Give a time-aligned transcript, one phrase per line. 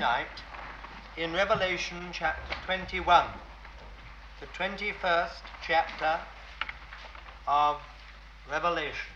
[0.00, 0.42] tonight
[1.18, 3.26] in Revelation chapter 21,
[4.40, 6.18] the 21st chapter
[7.46, 7.76] of
[8.50, 9.12] Revelation.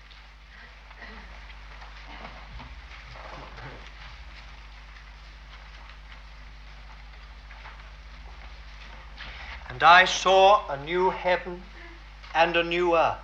[9.70, 11.62] And I saw a new heaven
[12.34, 13.16] and a new earth.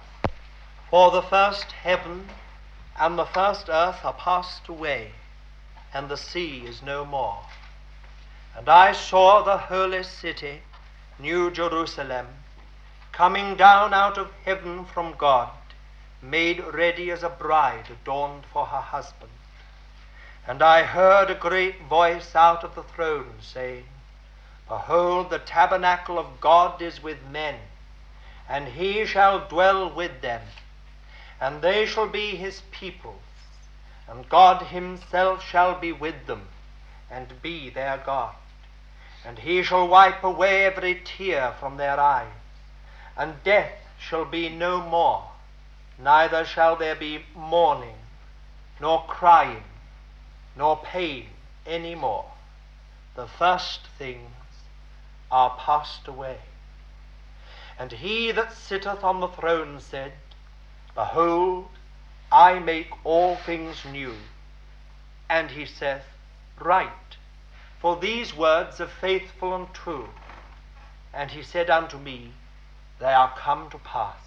[0.89, 2.27] For the first heaven
[2.99, 5.13] and the first earth are passed away,
[5.93, 7.41] and the sea is no more.
[8.57, 10.63] And I saw the holy city,
[11.19, 12.27] New Jerusalem,
[13.13, 15.51] coming down out of heaven from God,
[16.23, 19.33] made ready as a bride adorned for her husband.
[20.47, 23.85] And I heard a great voice out of the throne saying,
[24.69, 27.57] Behold, the tabernacle of God is with men,
[28.49, 30.43] and he shall dwell with them,
[31.41, 33.21] and they shall be his people,
[34.11, 36.49] and God himself shall be with them,
[37.09, 38.35] and be their God.
[39.25, 42.33] And he shall wipe away every tear from their eyes,
[43.17, 45.31] and death shall be no more,
[45.97, 47.97] neither shall there be mourning,
[48.81, 49.63] nor crying,
[50.57, 51.29] nor pain
[51.65, 52.33] any more.
[53.15, 54.31] The first things
[55.31, 56.39] are passed away.
[57.79, 60.13] And he that sitteth on the throne said,
[60.95, 61.69] Behold,
[62.33, 64.15] I make all things new.
[65.29, 66.05] And he saith,
[66.59, 67.17] Write,
[67.81, 70.09] for these words are faithful and true.
[71.13, 72.33] And he said unto me,
[72.99, 74.19] They are come to pass.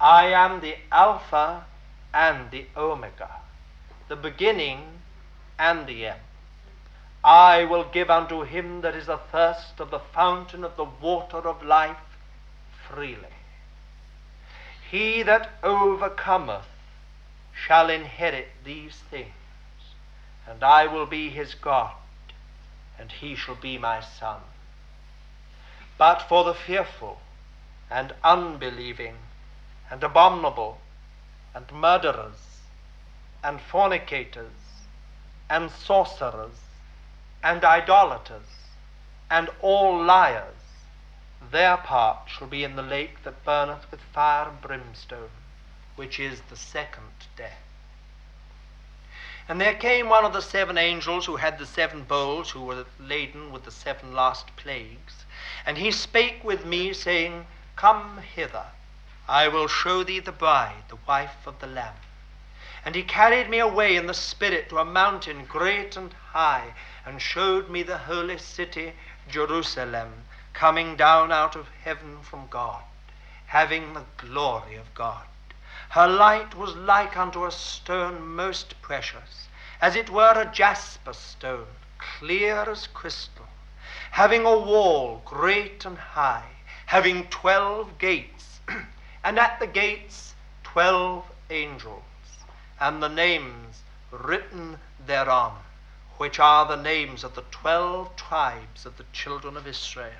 [0.00, 1.64] I am the Alpha
[2.12, 3.30] and the Omega,
[4.08, 5.00] the beginning
[5.58, 6.20] and the end.
[7.22, 11.62] I will give unto him that is athirst of the fountain of the water of
[11.62, 11.98] life
[12.88, 13.34] freely.
[14.90, 16.66] He that overcometh
[17.66, 19.32] shall inherit these things,
[20.46, 21.94] and I will be his God,
[22.98, 24.40] and he shall be my son.
[25.98, 27.20] But for the fearful
[27.90, 29.16] and unbelieving
[29.90, 30.78] and abominable
[31.54, 32.60] and murderers
[33.42, 34.52] and fornicators
[35.48, 36.60] and sorcerers
[37.42, 38.46] and idolaters,
[39.30, 40.56] and all liars,
[41.50, 45.30] their part shall be in the lake that burneth with fire and brimstone,
[46.00, 47.60] which is the second death.
[49.46, 52.86] And there came one of the seven angels who had the seven bowls, who were
[52.98, 55.26] laden with the seven last plagues,
[55.66, 57.46] and he spake with me, saying,
[57.76, 58.64] Come hither,
[59.28, 61.96] I will show thee the bride, the wife of the Lamb.
[62.82, 66.72] And he carried me away in the Spirit to a mountain great and high,
[67.04, 68.94] and showed me the holy city,
[69.28, 70.24] Jerusalem,
[70.54, 72.84] coming down out of heaven from God,
[73.48, 75.26] having the glory of God.
[75.90, 79.48] Her light was like unto a stone most precious,
[79.80, 81.66] as it were a jasper stone,
[81.98, 83.48] clear as crystal,
[84.12, 86.48] having a wall great and high,
[86.86, 88.60] having twelve gates,
[89.24, 92.04] and at the gates twelve angels,
[92.78, 95.58] and the names written thereon
[96.18, 100.12] which are the names of the twelve tribes of the children of Israel.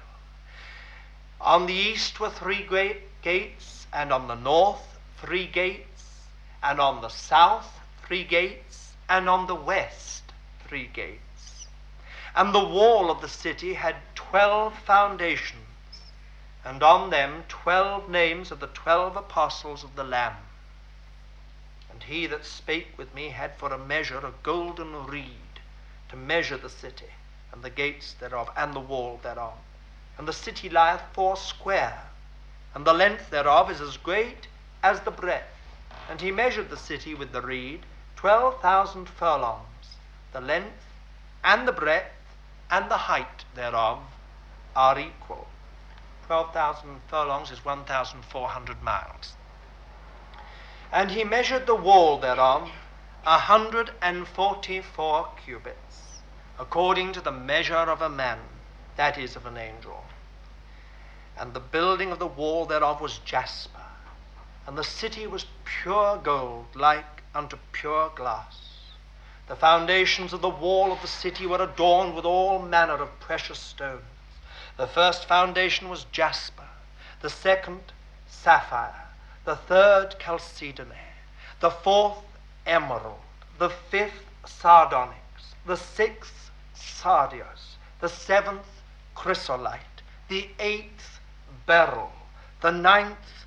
[1.40, 4.89] On the east were three great gates, and on the north
[5.20, 6.26] three gates,
[6.62, 10.22] and on the south three gates, and on the west
[10.66, 11.66] three gates.
[12.34, 15.66] And the wall of the city had twelve foundations,
[16.64, 20.36] and on them twelve names of the twelve apostles of the Lamb.
[21.90, 25.60] And he that spake with me had for a measure a golden reed
[26.08, 27.12] to measure the city,
[27.52, 29.54] and the gates thereof, and the wall thereof.
[30.16, 32.02] And the city lieth four square,
[32.74, 34.46] and the length thereof is as great
[34.82, 35.56] as the breadth.
[36.08, 37.84] And he measured the city with the reed,
[38.16, 39.96] twelve thousand furlongs.
[40.32, 40.84] The length
[41.44, 42.12] and the breadth
[42.70, 44.00] and the height thereof
[44.76, 45.46] are equal.
[46.26, 49.34] Twelve thousand furlongs is one thousand four hundred miles.
[50.92, 52.70] And he measured the wall thereof
[53.26, 56.20] a hundred and forty four cubits
[56.60, 58.38] according to the measure of a man,
[58.96, 60.04] that is, of an angel.
[61.38, 63.79] And the building of the wall thereof was jasper,
[64.66, 68.70] and the city was pure gold, like unto pure glass.
[69.46, 73.58] The foundations of the wall of the city were adorned with all manner of precious
[73.58, 74.04] stones.
[74.76, 76.68] The first foundation was jasper,
[77.20, 77.92] the second,
[78.28, 79.08] sapphire,
[79.44, 80.94] the third, chalcedony,
[81.60, 82.22] the fourth,
[82.66, 83.20] emerald,
[83.58, 88.82] the fifth, sardonyx, the sixth, sardius, the seventh
[89.14, 91.20] chrysolite, the eighth
[91.66, 92.12] beryl,
[92.60, 93.39] the ninth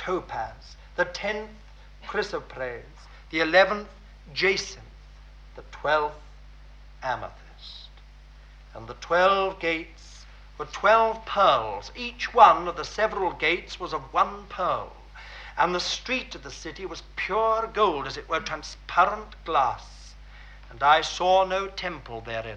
[0.00, 1.50] topaz, the tenth
[2.06, 3.88] chrysoprase, the eleventh
[4.32, 4.82] jacinth,
[5.56, 6.16] the twelfth
[7.02, 7.90] amethyst.
[8.74, 10.24] And the twelve gates
[10.56, 11.92] were twelve pearls.
[11.94, 14.92] Each one of the several gates was of one pearl.
[15.58, 20.14] And the street of the city was pure gold, as it were transparent glass.
[20.70, 22.56] And I saw no temple therein.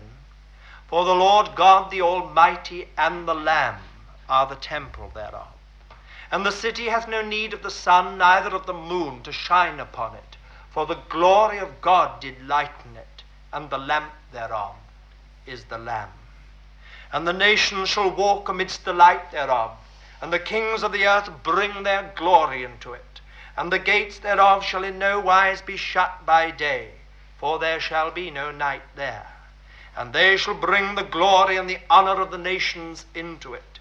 [0.88, 3.82] For the Lord God the Almighty and the Lamb
[4.30, 5.48] are the temple thereof.
[6.34, 9.80] And the city hath no need of the sun, neither of the moon to shine
[9.80, 10.36] upon it.
[10.72, 13.22] For the glory of God did lighten it,
[13.52, 14.74] and the lamp thereof
[15.46, 16.10] is the Lamb.
[17.12, 19.78] And the nations shall walk amidst the light thereof,
[20.24, 23.22] and the kings of the earth bring their glory into it.
[23.56, 26.94] And the gates thereof shall in no wise be shut by day,
[27.38, 29.28] for there shall be no night there.
[29.96, 33.73] And they shall bring the glory and the honor of the nations into it.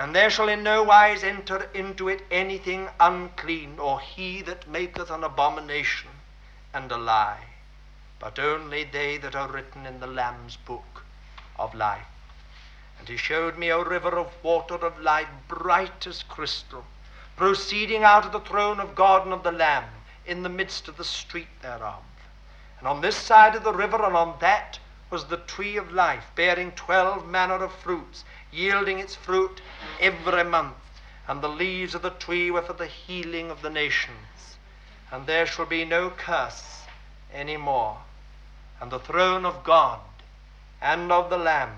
[0.00, 5.10] And there shall in no wise enter into it anything unclean, or he that maketh
[5.10, 6.08] an abomination
[6.72, 7.44] and a lie,
[8.18, 11.04] but only they that are written in the Lamb's book
[11.58, 12.06] of life.
[12.98, 16.86] And he showed me a river of water of life, bright as crystal,
[17.36, 19.84] proceeding out of the throne of God and of the Lamb,
[20.24, 22.02] in the midst of the street thereof.
[22.78, 24.78] And on this side of the river and on that
[25.10, 29.60] was the tree of life, bearing twelve manner of fruits, yielding its fruit
[30.00, 30.76] every month.
[31.28, 34.56] And the leaves of the tree were for the healing of the nations.
[35.12, 36.82] And there shall be no curse
[37.32, 37.98] any more.
[38.80, 40.00] And the throne of God
[40.80, 41.76] and of the Lamb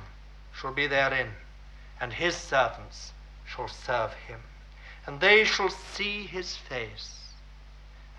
[0.54, 1.32] shall be therein,
[2.00, 3.12] and his servants
[3.44, 4.40] shall serve him.
[5.06, 7.32] And they shall see his face,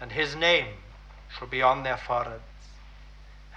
[0.01, 0.75] and his name
[1.29, 2.41] shall be on their foreheads.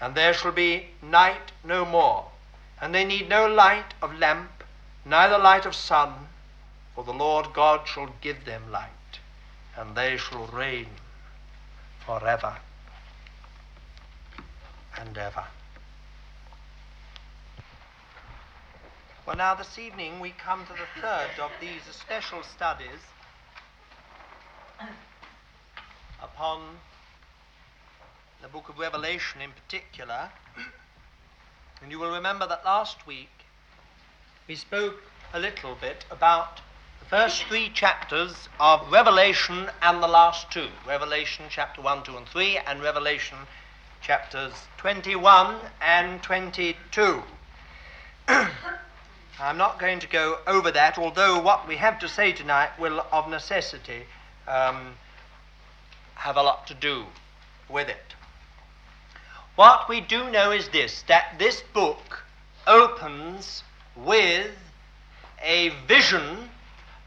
[0.01, 2.27] And there shall be night no more,
[2.81, 4.56] and they need no light of lamp,
[5.07, 6.13] neither light of sun,
[6.95, 9.21] for the Lord God shall give them light,
[9.77, 10.89] and they shall reign
[12.05, 12.57] forever
[14.99, 15.45] and ever.
[19.25, 23.01] Well, now this evening we come to the third of these special studies
[26.23, 26.61] upon
[28.43, 30.31] the book of Revelation in particular.
[31.83, 33.36] And you will remember that last week
[34.49, 35.03] we spoke
[35.33, 36.61] a little bit about
[37.01, 42.29] the first three chapters of Revelation and the last two Revelation chapter 1, 2, and
[42.29, 43.39] 3, and Revelation
[44.01, 47.23] chapters 21 and 22.
[49.39, 53.05] I'm not going to go over that, although what we have to say tonight will,
[53.11, 54.05] of necessity,
[54.47, 54.95] um,
[56.15, 57.05] have a lot to do
[57.69, 58.15] with it.
[59.57, 62.23] What we do know is this that this book
[62.67, 63.65] opens
[63.97, 64.51] with
[65.43, 66.51] a vision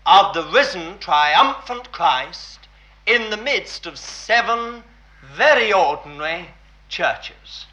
[0.06, 2.68] of the risen, triumphant Christ
[3.06, 4.83] in the midst of seven
[5.36, 6.50] very ordinary
[6.88, 7.65] churches.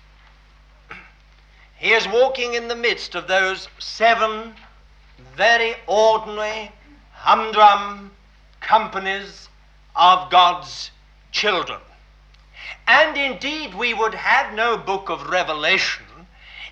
[1.76, 4.54] He is walking in the midst of those seven
[5.34, 6.72] very ordinary,
[7.12, 8.12] humdrum
[8.60, 9.48] companies
[9.94, 10.90] of God's
[11.32, 11.80] children.
[12.86, 16.04] And indeed, we would have no book of Revelation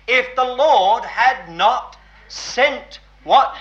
[0.07, 3.55] if the Lord had not sent what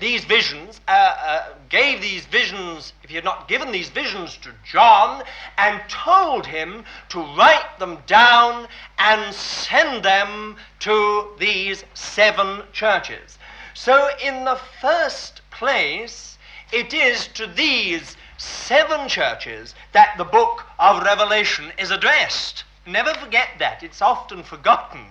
[0.00, 4.50] these visions, uh, uh, gave these visions, if he had not given these visions to
[4.64, 5.24] John
[5.56, 8.68] and told him to write them down
[8.98, 13.38] and send them to these seven churches.
[13.74, 16.38] So, in the first place,
[16.72, 22.64] it is to these seven churches that the book of Revelation is addressed.
[22.86, 25.06] Never forget that, it's often forgotten.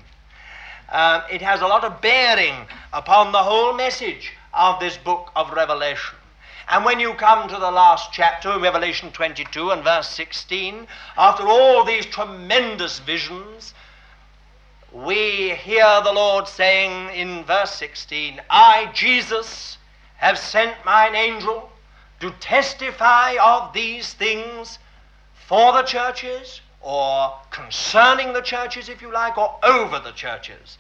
[0.90, 5.52] Uh, it has a lot of bearing upon the whole message of this book of
[5.52, 6.16] Revelation.
[6.70, 11.48] And when you come to the last chapter, in Revelation 22 and verse 16, after
[11.48, 13.74] all these tremendous visions,
[14.92, 19.78] we hear the Lord saying in verse 16, I, Jesus,
[20.18, 21.70] have sent mine angel
[22.20, 24.80] to testify of these things
[25.34, 30.78] for the churches, or concerning the churches, if you like, or over the churches.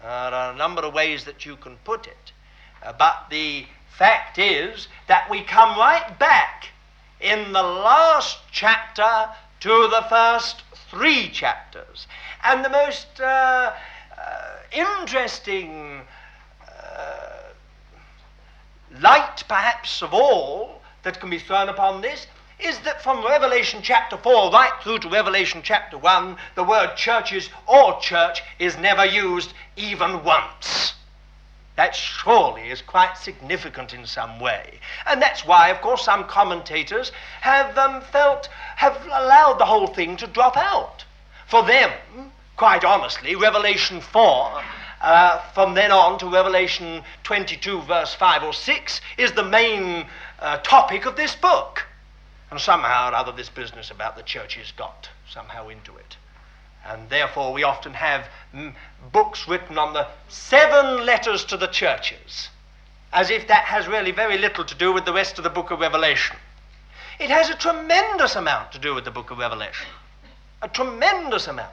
[0.00, 2.32] There are a number of ways that you can put it.
[2.80, 6.68] Uh, but the fact is that we come right back
[7.20, 10.62] in the last chapter to the first
[10.92, 12.06] three chapters.
[12.44, 13.72] And the most uh,
[14.16, 16.02] uh, interesting
[16.70, 17.50] uh,
[19.00, 24.16] light, perhaps, of all that can be thrown upon this is that from Revelation chapter
[24.16, 29.52] 4 right through to Revelation chapter 1, the word churches or church is never used
[29.76, 30.94] even once.
[31.76, 34.80] That surely is quite significant in some way.
[35.06, 40.16] And that's why, of course, some commentators have um, felt, have allowed the whole thing
[40.16, 41.04] to drop out.
[41.46, 41.92] For them,
[42.56, 44.62] quite honestly, Revelation 4
[45.00, 50.04] uh, from then on to Revelation 22, verse 5 or 6, is the main
[50.40, 51.86] uh, topic of this book.
[52.50, 56.16] And somehow or other, this business about the churches got somehow into it.
[56.86, 58.74] And therefore, we often have mm,
[59.12, 62.48] books written on the seven letters to the churches,
[63.12, 65.70] as if that has really very little to do with the rest of the book
[65.70, 66.36] of Revelation.
[67.18, 69.88] It has a tremendous amount to do with the book of Revelation.
[70.62, 71.72] A tremendous amount.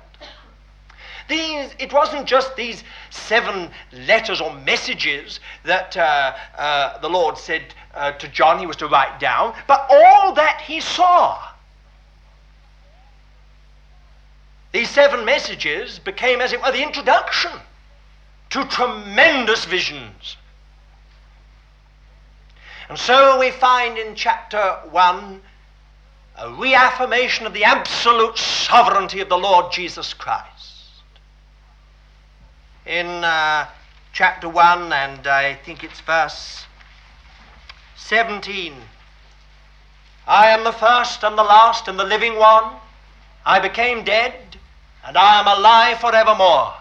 [1.27, 7.73] These, it wasn't just these seven letters or messages that uh, uh, the Lord said
[7.95, 11.41] uh, to John he was to write down, but all that he saw.
[14.71, 17.51] These seven messages became, as it were, the introduction
[18.49, 20.37] to tremendous visions.
[22.89, 25.41] And so we find in chapter 1
[26.37, 30.75] a reaffirmation of the absolute sovereignty of the Lord Jesus Christ
[32.85, 33.67] in uh,
[34.13, 36.65] chapter 1, and I think it's verse
[37.95, 38.73] 17.
[40.27, 42.73] I am the first and the last and the living one.
[43.45, 44.57] I became dead,
[45.05, 46.73] and I am alive forevermore,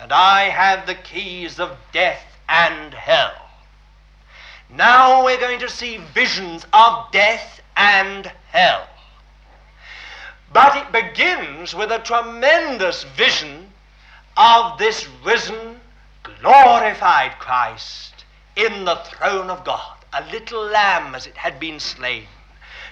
[0.00, 3.34] and I have the keys of death and hell.
[4.70, 8.88] Now we're going to see visions of death and hell.
[10.52, 13.72] But it begins with a tremendous vision
[14.36, 15.80] of this risen,
[16.22, 22.26] glorified Christ in the throne of God, a little lamb as it had been slain,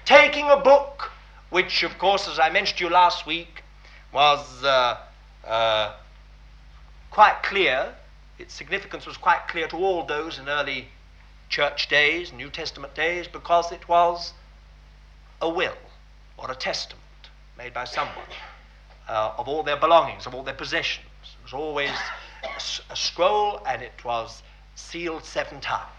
[0.05, 1.13] taking a book,
[1.51, 3.63] which, of course, as I mentioned to you last week,
[4.13, 4.99] was uh,
[5.47, 5.93] uh,
[7.11, 7.95] quite clear.
[8.39, 10.89] Its significance was quite clear to all those in early
[11.49, 14.33] church days, New Testament days, because it was
[15.41, 15.77] a will
[16.37, 17.03] or a testament
[17.57, 18.27] made by someone
[19.09, 21.91] uh, of all their belongings, of all their possessions It was always
[22.43, 24.43] a, a scroll and it was
[24.75, 25.94] sealed seven times.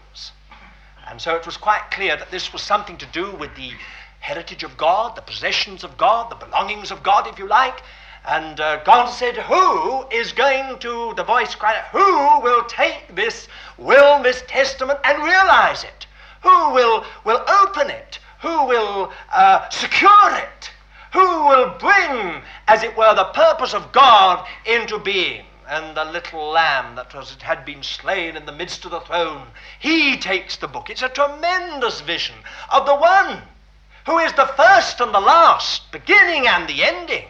[1.08, 3.72] And so it was quite clear that this was something to do with the
[4.20, 7.82] heritage of God, the possessions of God, the belongings of God, if you like.
[8.26, 13.46] And uh, God said, Who is going to, the voice cried, Who will take this
[13.78, 16.06] will, this testament, and realize it?
[16.42, 18.18] Who will, will open it?
[18.42, 20.70] Who will uh, secure it?
[21.16, 25.45] who will bring, as it were, the purpose of God into being.
[25.68, 29.48] And the little lamb that was, had been slain in the midst of the throne,
[29.80, 30.90] he takes the book.
[30.90, 32.36] It's a tremendous vision
[32.70, 33.42] of the one
[34.06, 37.26] who is the first and the last, beginning and the ending,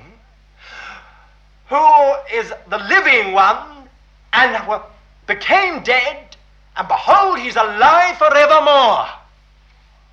[1.68, 3.88] who is the living one
[4.32, 4.82] and
[5.26, 6.36] became dead,
[6.76, 9.08] and behold, he's alive forevermore.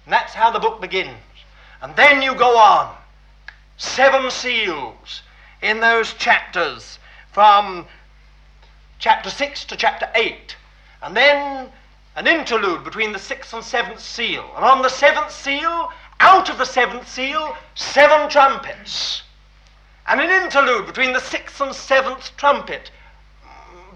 [0.06, 1.18] And that's how the book begins.
[1.82, 2.96] And then you go on
[3.78, 5.22] seven seals
[5.62, 7.00] in those chapters
[7.34, 7.86] from
[9.04, 10.56] chapter 6 to chapter 8.
[11.02, 11.70] And then
[12.16, 14.50] an interlude between the sixth and seventh seal.
[14.56, 15.92] And on the seventh seal,
[16.22, 19.24] out of the seventh seal, seven trumpets.
[20.08, 22.92] And an interlude between the sixth and seventh trumpet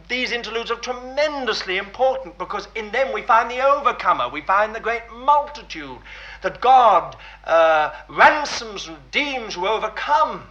[0.09, 4.79] these interludes are tremendously important because in them we find the overcomer, we find the
[4.79, 5.97] great multitude
[6.43, 10.43] that God uh, ransoms and redeems who overcome.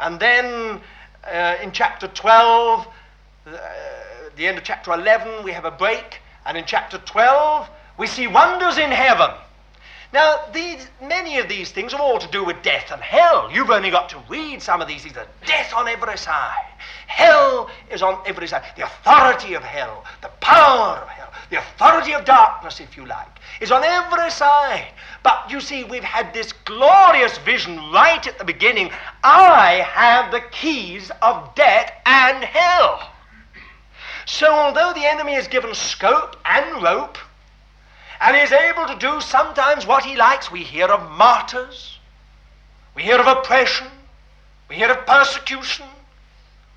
[0.00, 0.80] And then
[1.24, 2.90] uh, in chapter 12, uh,
[3.46, 3.58] Uh,
[4.36, 6.20] the end of chapter 11, we have a break.
[6.46, 9.30] And in chapter 12, we see wonders in heaven.
[10.14, 13.50] Now, these, many of these things are all to do with death and hell.
[13.52, 15.14] You've only got to read some of these things.
[15.14, 16.68] There's death on every side.
[17.06, 18.62] Hell is on every side.
[18.76, 23.28] The authority of hell, the power of hell, the authority of darkness, if you like,
[23.60, 24.88] is on every side.
[25.22, 28.90] But you see, we've had this glorious vision right at the beginning.
[29.22, 33.10] I have the keys of death and hell.
[34.26, 37.18] So, although the enemy is given scope and rope,
[38.20, 40.50] and is able to do sometimes what he likes.
[40.50, 41.98] We hear of martyrs,
[42.94, 43.86] we hear of oppression,
[44.68, 45.86] we hear of persecution,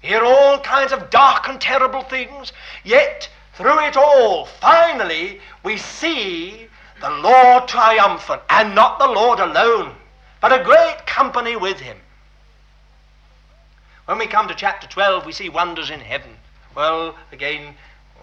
[0.01, 2.51] we hear all kinds of dark and terrible things.
[2.83, 6.67] Yet, through it all, finally, we see
[6.99, 9.95] the Lord triumphant, and not the Lord alone,
[10.41, 11.97] but a great company with him.
[14.05, 16.36] When we come to chapter 12, we see wonders in heaven.
[16.77, 17.73] Well, again,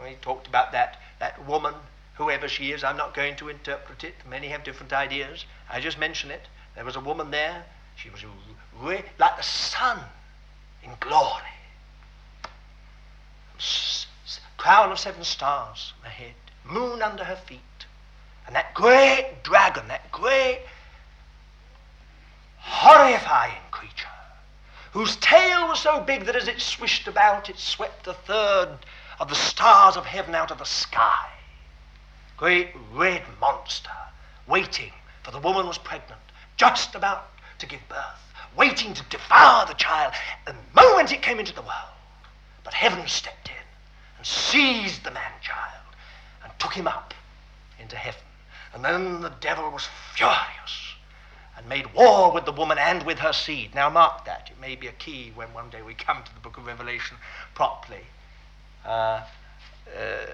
[0.00, 1.74] we talked about that, that woman
[2.14, 4.14] whoever she is, I'm not going to interpret it.
[4.30, 5.44] Many have different ideas.
[5.68, 6.42] I just mention it.
[6.76, 7.64] There was a woman there.
[7.96, 8.24] She was
[9.18, 9.98] like the sun
[10.84, 11.42] in glory.
[14.56, 16.34] Crown of seven stars on her head,
[16.64, 17.60] moon under her feet,
[18.46, 20.60] and that great dragon, that great
[22.58, 24.06] horrifying creature,
[24.94, 28.78] whose tail was so big that as it swished about, it swept a third
[29.18, 31.28] of the stars of heaven out of the sky.
[32.36, 33.90] Great red monster
[34.46, 34.92] waiting,
[35.24, 36.20] for the woman was pregnant,
[36.56, 40.12] just about to give birth, waiting to devour the child
[40.46, 41.94] the moment it came into the world.
[42.62, 43.66] But heaven stepped in
[44.16, 45.82] and seized the man child
[46.44, 47.12] and took him up
[47.80, 48.22] into heaven.
[48.72, 50.93] And then the devil was furious
[51.56, 53.74] and made war with the woman and with her seed.
[53.74, 54.50] Now, mark that.
[54.50, 57.16] It may be a key when one day we come to the book of Revelation
[57.54, 58.04] properly.
[58.84, 59.22] Uh,
[59.96, 60.26] uh,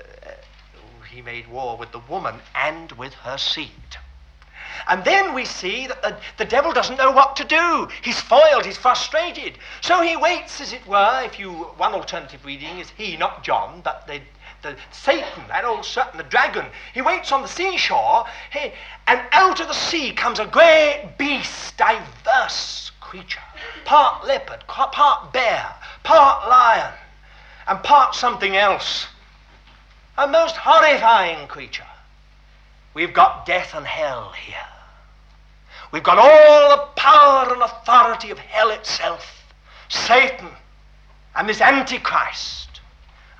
[1.11, 3.71] he made war with the woman and with her seed.
[4.89, 7.89] And then we see that the, the devil doesn't know what to do.
[8.03, 9.59] He's foiled, he's frustrated.
[9.81, 13.83] So he waits, as it were, if you, one alternative reading is he, not John,
[13.83, 14.21] but the,
[14.62, 16.67] the Satan, that old Satan, the dragon.
[16.93, 18.26] He waits on the seashore,
[19.07, 23.40] and out of the sea comes a great beast, diverse creature,
[23.85, 26.93] part leopard, part bear, part lion,
[27.67, 29.07] and part something else.
[30.19, 31.87] A most horrifying creature.
[32.95, 34.57] We've got death and hell here.
[35.93, 39.45] We've got all the power and authority of hell itself,
[39.88, 40.49] Satan,
[41.35, 42.70] and this Antichrist.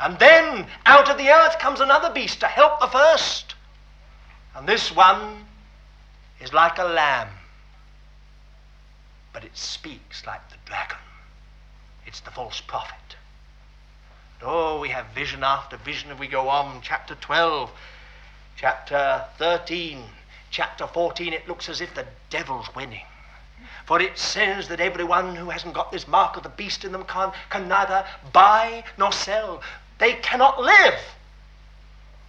[0.01, 3.55] And then out of the earth comes another beast to help the first.
[4.57, 5.45] And this one
[6.41, 7.29] is like a lamb,
[9.33, 10.97] but it speaks like the dragon.
[12.07, 12.97] It's the false prophet.
[14.43, 16.81] Oh, we have vision after vision, and we go on.
[16.81, 17.71] Chapter 12,
[18.57, 20.03] chapter 13,
[20.51, 23.05] chapter 14, it looks as if the devil's winning.
[23.85, 27.05] For it says that everyone who hasn't got this mark of the beast in them
[27.05, 29.63] can, can neither buy nor sell.
[30.01, 30.99] They cannot live.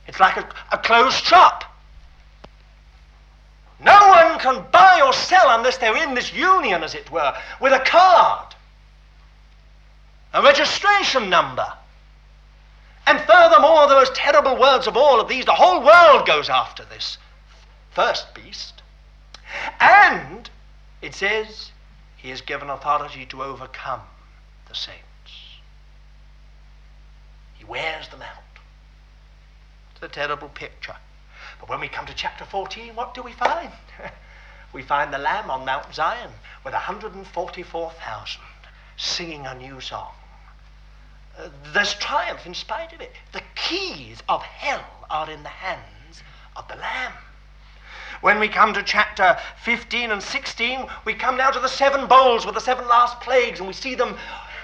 [0.06, 1.64] It's like a, a closed shop.
[3.80, 7.74] No one can buy or sell unless they're in this union, as it were, with
[7.74, 8.54] a card,
[10.34, 11.66] a registration number.
[13.08, 16.84] And furthermore, the most terrible words of all of these, the whole world goes after
[16.84, 17.18] this
[17.92, 18.82] first beast.
[19.80, 20.50] And
[21.02, 21.72] it says
[22.18, 24.02] he is given authority to overcome
[24.68, 25.11] the saints.
[27.72, 28.60] He wears them out.
[29.94, 30.98] It's a terrible picture.
[31.58, 33.72] But when we come to chapter 14, what do we find?
[34.74, 36.32] we find the Lamb on Mount Zion
[36.66, 38.42] with 144,000
[38.98, 40.12] singing a new song.
[41.40, 43.14] Uh, there's triumph in spite of it.
[43.32, 46.24] The keys of hell are in the hands
[46.58, 47.14] of the Lamb.
[48.20, 52.46] When we come to chapter 15 and 16, we come now to the seven bowls
[52.46, 54.18] with the seven last plagues, and we see them,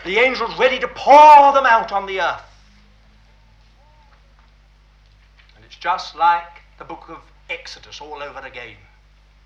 [0.03, 2.43] the angels ready to pour them out on the earth.
[5.55, 8.75] And it's just like the book of Exodus all over again.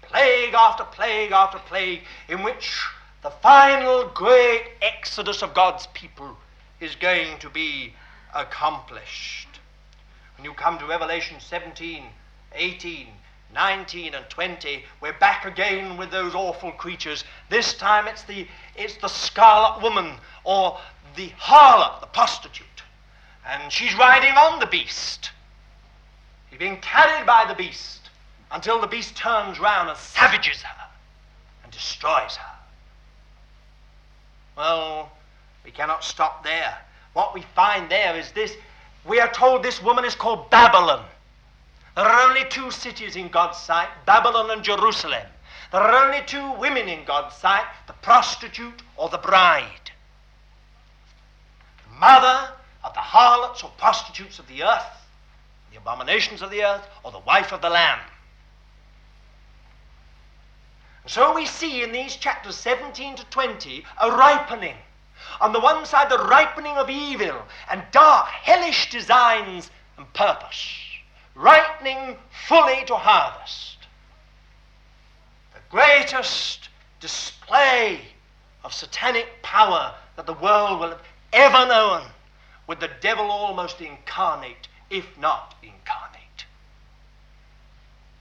[0.01, 2.81] Plague after plague after plague, in which
[3.21, 6.37] the final great exodus of God's people
[6.79, 7.93] is going to be
[8.33, 9.47] accomplished.
[10.35, 12.03] When you come to Revelation 17,
[12.53, 13.07] 18,
[13.53, 17.23] 19 and 20, we're back again with those awful creatures.
[17.49, 20.79] This time it's the, it's the scarlet woman or
[21.15, 22.65] the harlot, the prostitute.
[23.45, 25.31] And she's riding on the beast.
[26.51, 28.09] She's being carried by the beast
[28.51, 30.87] until the beast turns round and savages her
[31.63, 32.55] and destroys her.
[34.57, 35.11] Well,
[35.63, 36.77] we cannot stop there.
[37.13, 38.55] What we find there is this
[39.05, 41.05] we are told this woman is called Babylon.
[41.95, 45.25] There are only two cities in God's sight Babylon and Jerusalem.
[45.71, 49.91] There are only two women in God's sight the prostitute or the bride.
[51.87, 52.51] The mother
[52.83, 55.00] of the harlots or prostitutes of the earth,
[55.71, 57.99] the abominations of the earth, or the wife of the Lamb.
[61.07, 64.75] So we see in these chapters 17 to 20 a ripening.
[65.39, 70.91] On the one side, the ripening of evil and dark, hellish designs and purpose
[71.35, 73.77] ripening fully to harvest.
[75.53, 78.01] The greatest display
[78.63, 81.01] of satanic power that the world will have
[81.33, 82.03] ever known,
[82.67, 86.45] with the devil almost incarnate, if not incarnate,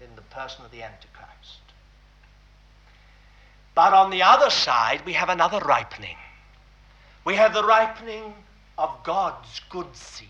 [0.00, 1.60] in the person of the Antichrist.
[3.74, 6.16] But on the other side, we have another ripening.
[7.24, 8.34] We have the ripening
[8.78, 10.28] of God's good seed.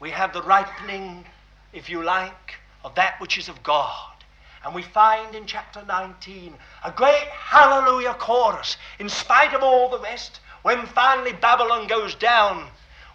[0.00, 1.24] We have the ripening
[1.72, 4.12] if you like, of that which is of God.
[4.64, 10.00] And we find in chapter 19 a great hallelujah chorus, in spite of all the
[10.00, 10.40] rest.
[10.62, 12.68] When finally Babylon goes down,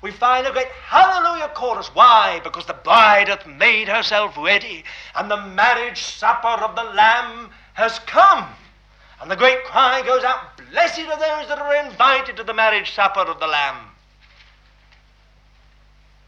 [0.04, 1.88] we find a great hallelujah chorus.
[1.96, 2.42] Why?
[2.44, 4.84] Because the bride hath made herself ready,
[5.16, 8.46] and the marriage supper of the Lamb has come.
[9.22, 12.94] And the great cry goes out Blessed are those that are invited to the marriage
[12.94, 13.92] supper of the Lamb.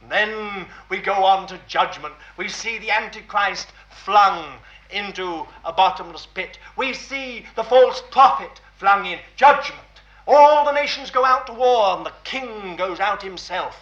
[0.02, 2.14] And then we go on to judgment.
[2.38, 4.60] We see the Antichrist flung
[4.92, 6.60] into a bottomless pit.
[6.78, 9.82] We see the false prophet flung in judgment.
[10.28, 13.78] All the nations go out to war, and the king goes out himself.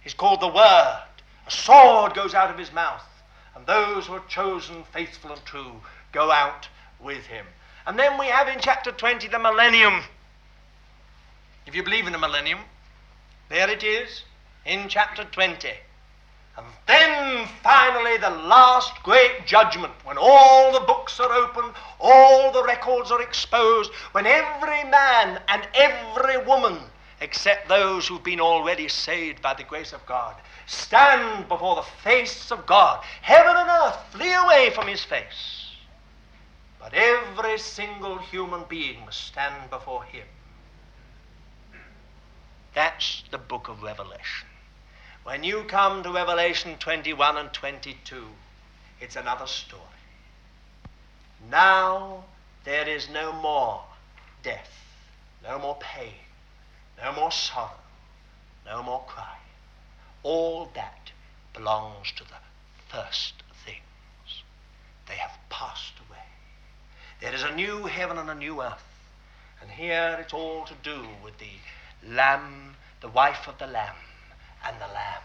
[0.00, 1.02] He's called the Word.
[1.46, 3.06] A sword goes out of his mouth,
[3.54, 5.80] and those who are chosen, faithful, and true
[6.12, 7.46] go out with him.
[7.86, 10.02] And then we have in chapter 20 the millennium.
[11.66, 12.60] If you believe in the millennium,
[13.48, 14.24] there it is
[14.64, 15.70] in chapter 20.
[16.60, 21.64] And then finally, the last great judgment, when all the books are open,
[21.98, 26.78] all the records are exposed, when every man and every woman,
[27.20, 32.50] except those who've been already saved by the grace of God, stand before the face
[32.50, 33.02] of God.
[33.22, 35.76] Heaven and earth flee away from his face.
[36.78, 40.26] But every single human being must stand before him.
[42.74, 44.49] That's the book of Revelation.
[45.30, 48.26] When you come to Revelation 21 and 22,
[49.00, 49.84] it's another story.
[51.48, 52.24] Now
[52.64, 53.84] there is no more
[54.42, 54.72] death,
[55.44, 56.18] no more pain,
[57.00, 57.78] no more sorrow,
[58.66, 59.46] no more crying.
[60.24, 61.12] All that
[61.54, 62.40] belongs to the
[62.88, 64.42] first things.
[65.06, 66.26] They have passed away.
[67.20, 68.82] There is a new heaven and a new earth.
[69.62, 71.54] And here it's all to do with the
[72.04, 73.94] Lamb, the wife of the Lamb,
[74.66, 75.22] and the Lamb.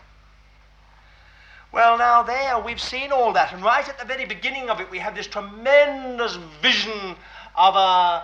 [1.71, 4.89] Well, now, there we've seen all that, and right at the very beginning of it,
[4.89, 7.15] we have this tremendous vision
[7.55, 8.23] of a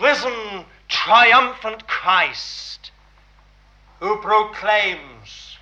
[0.00, 2.90] risen, triumphant Christ
[4.00, 5.56] who proclaims,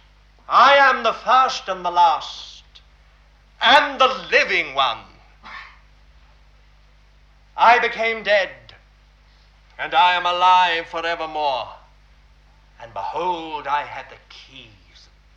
[0.49, 2.65] I am the first and the last,
[3.61, 4.99] and the living one.
[7.57, 8.51] I became dead,
[9.79, 11.69] and I am alive forevermore.
[12.81, 14.78] And behold, I have the keys of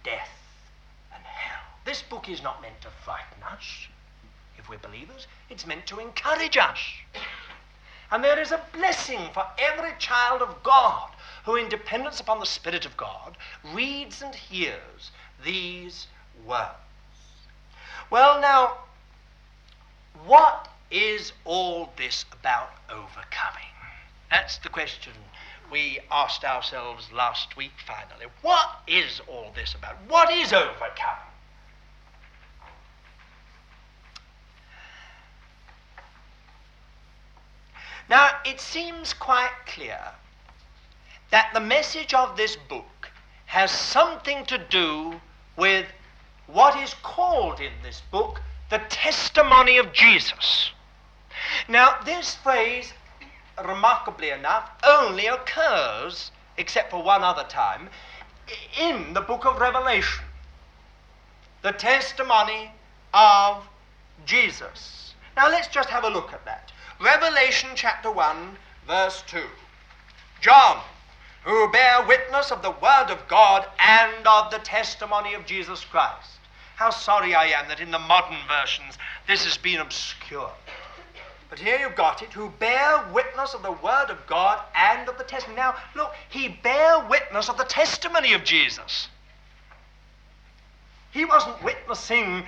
[0.03, 0.29] death
[1.13, 1.63] and hell.
[1.85, 3.87] This book is not meant to frighten us,
[4.57, 5.27] if we're believers.
[5.49, 6.79] It's meant to encourage us.
[8.11, 11.11] And there is a blessing for every child of God
[11.45, 13.37] who, in dependence upon the Spirit of God,
[13.73, 15.11] reads and hears
[15.43, 16.07] these
[16.45, 16.75] words.
[18.09, 18.77] Well, now,
[20.25, 23.71] what is all this about overcoming?
[24.29, 25.13] That's the question
[25.71, 28.27] we asked ourselves last week finally.
[28.41, 29.95] What is all this about?
[30.07, 31.31] What is overcoming?
[38.09, 40.01] Now, it seems quite clear
[41.29, 43.09] that the message of this book
[43.45, 45.21] has something to do
[45.55, 45.85] with
[46.47, 50.71] what is called in this book the testimony of Jesus.
[51.69, 52.91] Now, this phrase
[53.65, 57.89] remarkably enough, only occurs, except for one other time,
[58.79, 60.23] in the book of Revelation.
[61.61, 62.71] The testimony
[63.13, 63.67] of
[64.25, 65.13] Jesus.
[65.35, 66.71] Now let's just have a look at that.
[66.99, 69.41] Revelation chapter 1, verse 2.
[70.41, 70.81] John,
[71.43, 76.39] who bear witness of the word of God and of the testimony of Jesus Christ.
[76.75, 78.97] How sorry I am that in the modern versions
[79.27, 80.49] this has been obscured.
[81.51, 85.17] But here you've got it, who bear witness of the word of God and of
[85.17, 85.57] the testimony.
[85.57, 89.09] Now, look, he bear witness of the testimony of Jesus.
[91.11, 92.45] He wasn't witnessing,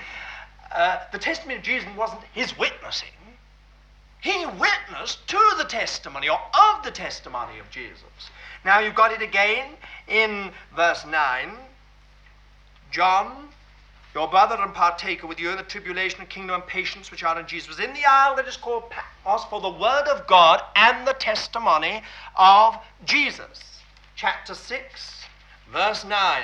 [0.74, 3.10] uh, the testimony of Jesus wasn't his witnessing.
[4.22, 8.30] He witnessed to the testimony or of the testimony of Jesus.
[8.63, 9.72] Now you've got it again
[10.08, 11.58] in verse 9.
[12.89, 13.50] John
[14.13, 17.39] your brother and partaker with you in the tribulation and kingdom and patience which are
[17.39, 21.08] in Jesus in the isle that is called Patmos for the word of God and
[21.08, 22.04] the testimony
[22.36, 23.80] of Jesus.
[24.15, 25.26] Chapter 6,
[25.71, 26.43] verse 9.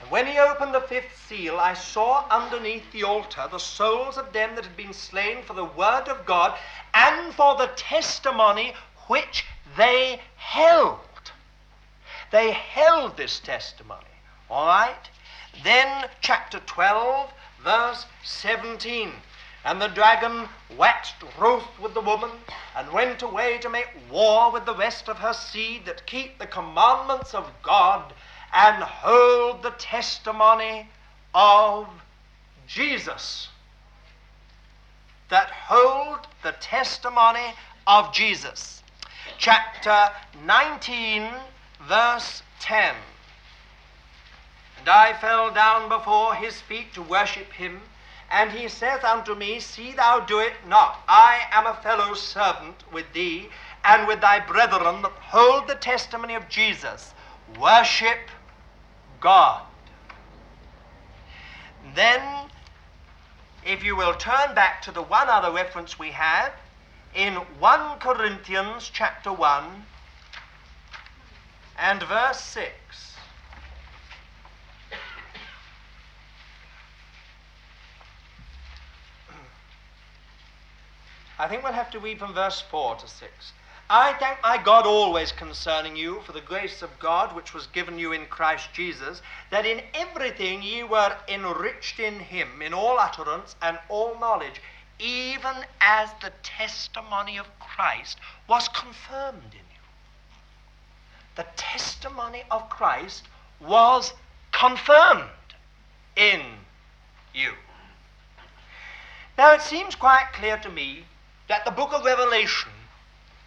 [0.00, 4.32] And when he opened the fifth seal, I saw underneath the altar the souls of
[4.32, 6.58] them that had been slain for the word of God
[6.94, 8.74] and for the testimony
[9.06, 9.44] which
[9.76, 10.98] they held.
[12.32, 14.04] They held this testimony.
[14.48, 15.08] All right?
[15.62, 17.32] Then, chapter 12,
[17.62, 19.12] verse 17.
[19.64, 22.30] And the dragon waxed wroth with the woman,
[22.74, 26.46] and went away to make war with the rest of her seed that keep the
[26.46, 28.14] commandments of God
[28.52, 30.88] and hold the testimony
[31.34, 31.88] of
[32.66, 33.48] Jesus.
[35.28, 37.54] That hold the testimony
[37.86, 38.82] of Jesus.
[39.38, 40.10] Chapter
[40.44, 41.28] 19,
[41.86, 42.94] verse 10.
[44.80, 47.82] And I fell down before his feet to worship him.
[48.30, 51.00] And he saith unto me, See thou do it not.
[51.06, 53.50] I am a fellow servant with thee
[53.84, 57.12] and with thy brethren that hold the testimony of Jesus.
[57.58, 58.30] Worship
[59.20, 59.66] God.
[61.94, 62.48] Then,
[63.66, 66.52] if you will turn back to the one other reference we have
[67.14, 69.84] in 1 Corinthians chapter 1
[71.78, 73.09] and verse 6.
[81.40, 83.52] I think we'll have to read from verse 4 to 6.
[83.88, 87.98] I thank my God always concerning you for the grace of God which was given
[87.98, 93.56] you in Christ Jesus, that in everything ye were enriched in him, in all utterance
[93.62, 94.60] and all knowledge,
[94.98, 99.80] even as the testimony of Christ was confirmed in you.
[101.36, 103.24] The testimony of Christ
[103.60, 104.12] was
[104.52, 105.24] confirmed
[106.16, 106.42] in
[107.34, 107.52] you.
[109.38, 111.06] Now it seems quite clear to me
[111.50, 112.70] that the book of Revelation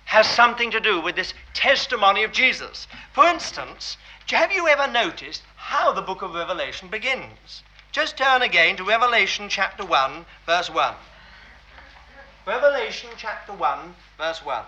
[0.03, 2.85] has something to do with this testimony of Jesus.
[3.13, 3.95] For instance,
[4.27, 7.63] have you ever noticed how the book of Revelation begins?
[7.93, 10.95] Just turn again to Revelation chapter 1, verse 1.
[12.45, 14.65] Revelation chapter 1, verse 1.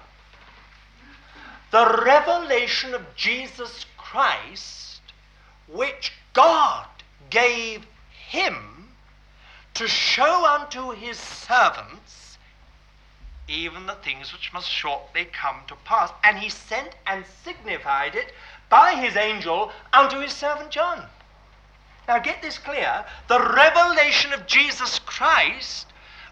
[1.71, 5.02] The revelation of Jesus Christ,
[5.67, 6.88] which God
[7.30, 7.86] gave
[8.30, 8.88] him
[9.74, 12.25] to show unto his servants
[13.48, 16.12] even the things which must shortly come to pass.
[16.24, 18.32] And he sent and signified it
[18.70, 21.06] by his angel unto his servant John.
[22.08, 25.88] Now get this clear the revelation of Jesus Christ,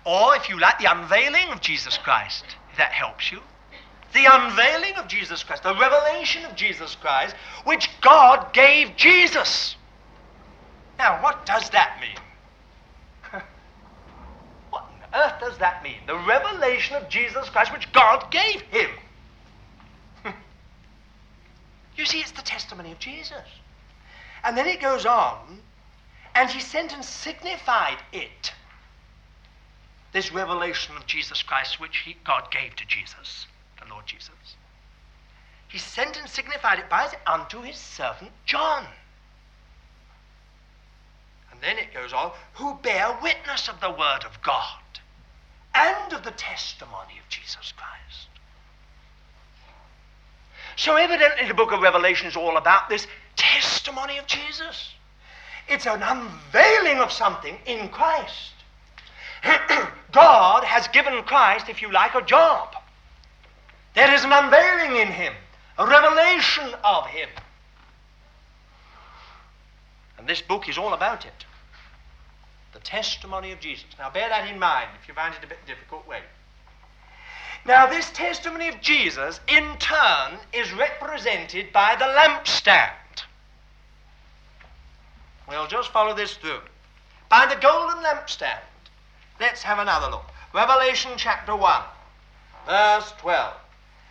[0.05, 3.39] or if you like, the unveiling of Jesus Christ, if that helps you.
[4.13, 9.75] The unveiling of Jesus Christ, the revelation of Jesus Christ, which God gave Jesus.
[10.99, 12.22] Now, what does that mean?
[15.13, 15.99] Earth does that mean?
[16.07, 18.89] The revelation of Jesus Christ which God gave him.
[21.95, 23.45] you see, it's the testimony of Jesus.
[24.43, 25.61] And then it goes on,
[26.35, 28.53] and he sent and signified it.
[30.11, 33.47] This revelation of Jesus Christ which he, God gave to Jesus,
[33.81, 34.29] the Lord Jesus.
[35.67, 38.85] He sent and signified it by unto his servant John.
[41.51, 44.82] And then it goes on, who bear witness of the word of God
[45.75, 48.27] and of the testimony of Jesus Christ.
[50.75, 54.93] So, evidently, the book of Revelation is all about this testimony of Jesus.
[55.67, 58.53] It's an unveiling of something in Christ.
[60.11, 62.75] God has given Christ, if you like, a job.
[63.93, 65.33] There is an unveiling in him,
[65.77, 67.29] a revelation of him.
[70.17, 71.45] And this book is all about it
[72.73, 73.85] the testimony of Jesus.
[73.97, 76.07] Now, bear that in mind if you find it a bit difficult.
[76.07, 76.23] Wait.
[77.65, 82.91] Now, this testimony of Jesus, in turn, is represented by the lampstand.
[85.47, 86.59] We'll just follow this through.
[87.29, 88.59] By the golden lampstand.
[89.39, 90.25] Let's have another look.
[90.53, 91.81] Revelation chapter 1,
[92.67, 93.53] verse 12.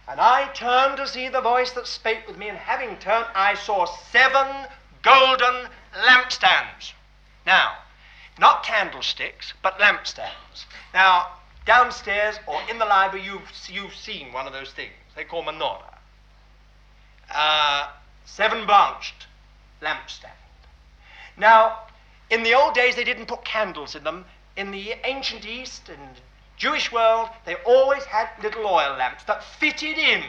[0.08, 3.54] And I turned to see the voice that spake with me, and having turned, I
[3.54, 4.66] saw seven
[5.02, 6.92] golden lampstands.
[7.46, 7.72] Now,
[8.42, 10.66] not candlesticks, but lampstands.
[10.92, 11.28] Now,
[11.64, 14.92] downstairs or in the library, you've, you've seen one of those things.
[15.14, 15.94] They call menorah.
[17.32, 17.88] Uh,
[18.24, 19.28] seven branched
[19.80, 20.32] lampstand.
[21.36, 21.82] Now,
[22.30, 24.24] in the old days, they didn't put candles in them.
[24.56, 26.20] In the ancient East and
[26.56, 30.24] Jewish world, they always had little oil lamps that fitted in.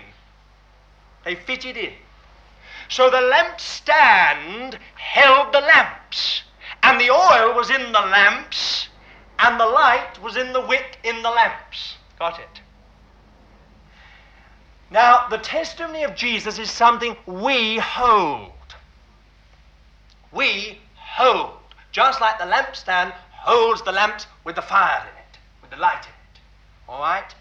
[1.26, 1.94] They fitted in.
[2.90, 6.44] So the lampstand held the lamps.
[6.84, 8.90] And the oil was in the lamps,
[9.40, 11.96] and the light was in the wick in the lamps.
[12.20, 12.62] Got it?
[14.92, 18.52] Now, the testimony of Jesus is something we hold.
[20.32, 21.58] We hold.
[21.92, 26.04] Just like the lampstand holds the lamps with the fire in it, with the light
[26.04, 26.42] in it.
[26.88, 27.34] All right?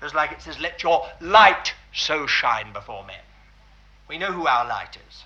[0.00, 3.20] Just like it says, let your light so shine before men.
[4.08, 5.24] We know who our light is.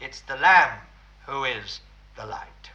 [0.00, 0.78] It's the Lamb
[1.26, 1.80] who is
[2.16, 2.70] the light.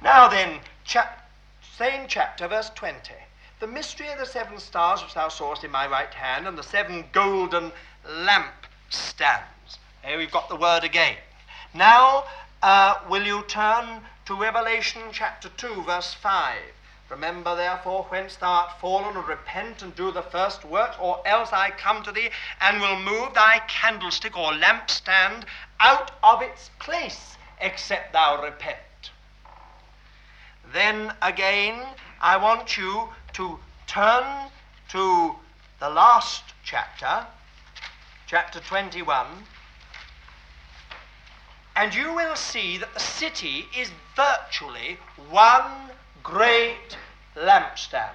[0.00, 1.28] Now then, chap-
[1.60, 3.14] same chapter, verse 20.
[3.58, 6.62] The mystery of the seven stars which thou sawest in my right hand, and the
[6.62, 7.72] seven golden
[8.06, 9.78] lamp stands.
[10.04, 11.16] Here we've got the word again.
[11.74, 12.26] Now,
[12.62, 16.56] uh, will you turn to Revelation chapter 2, verse 5?
[17.08, 21.52] Remember, therefore, whence thou art fallen, and repent and do the first works, or else
[21.52, 22.30] I come to thee
[22.60, 25.44] and will move thy candlestick or lampstand
[25.80, 28.78] out of its place, except thou repent.
[30.72, 31.82] Then again,
[32.20, 34.50] I want you to turn
[34.88, 35.36] to
[35.80, 37.26] the last chapter,
[38.26, 39.26] chapter 21,
[41.76, 44.98] and you will see that the city is virtually
[45.30, 45.90] one
[46.22, 46.98] great
[47.36, 48.14] lampstand.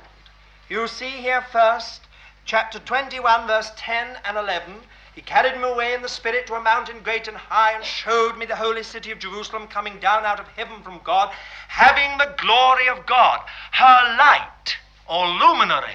[0.70, 2.02] You see here first,
[2.46, 4.82] chapter 21, verse 10 and 11.
[5.16, 8.36] He carried me away in the Spirit to a mountain great and high, and showed
[8.38, 11.32] me the holy city of Jerusalem coming down out of heaven from God,
[11.68, 13.42] having the glory of God.
[13.72, 15.94] Her light, or luminary,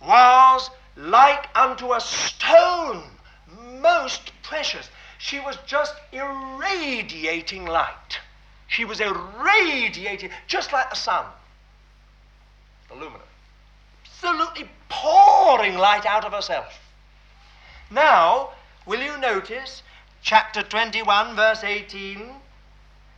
[0.00, 3.02] was like unto a stone,
[3.80, 4.88] most precious.
[5.18, 8.20] She was just irradiating light.
[8.68, 11.26] She was irradiating, just like the sun,
[12.88, 13.20] the luminary,
[14.06, 16.80] absolutely pouring light out of herself.
[17.90, 18.50] Now,
[18.84, 19.84] will you notice
[20.20, 22.34] chapter 21, verse 18?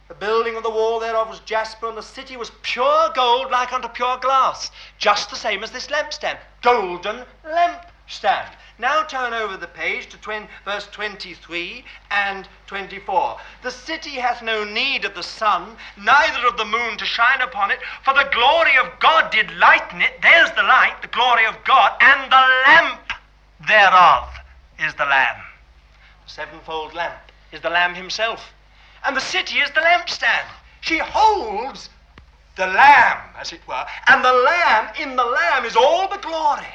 [0.09, 3.73] The building of the wall thereof was jasper, and the city was pure gold like
[3.73, 6.39] unto pure glass, just the same as this lampstand.
[6.61, 8.51] Golden lampstand.
[8.79, 13.39] Now turn over the page to 20, verse 23 and 24.
[13.63, 17.71] The city hath no need of the sun, neither of the moon to shine upon
[17.71, 20.21] it, for the glory of God did lighten it.
[20.21, 23.13] There's the light, the glory of God, and the lamp
[23.67, 24.29] thereof
[24.79, 25.43] is the Lamb.
[26.25, 28.53] The sevenfold lamp is the Lamb himself.
[29.05, 30.47] And the city is the lampstand.
[30.81, 31.91] She holds
[32.57, 36.75] the Lamb, as it were, and the Lamb, in the Lamb, is all the glory.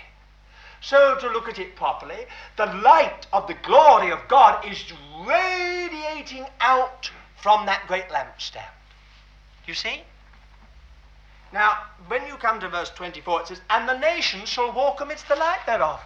[0.82, 2.26] So, to look at it properly,
[2.58, 4.92] the light of the glory of God is
[5.26, 8.64] radiating out from that great lampstand.
[9.66, 10.04] You see?
[11.54, 15.28] Now, when you come to verse 24, it says, And the nations shall walk amidst
[15.28, 16.02] the light thereof.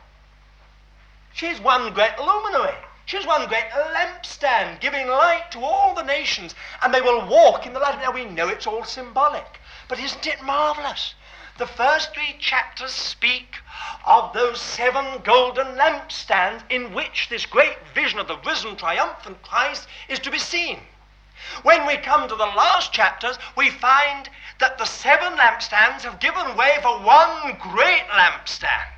[1.38, 2.73] She's one great luminary.
[3.06, 7.73] She's one great lampstand, giving light to all the nations, and they will walk in
[7.73, 8.02] the light.
[8.02, 11.13] Now, we know it's all symbolic, but isn't it marvelous?
[11.60, 13.58] The first three chapters speak
[14.04, 19.88] of those seven golden lampstands in which this great vision of the risen, triumphant Christ
[20.10, 20.88] is to be seen.
[21.62, 26.58] When we come to the last chapters, we find that the seven lampstands have given
[26.58, 28.96] way for one great lampstand.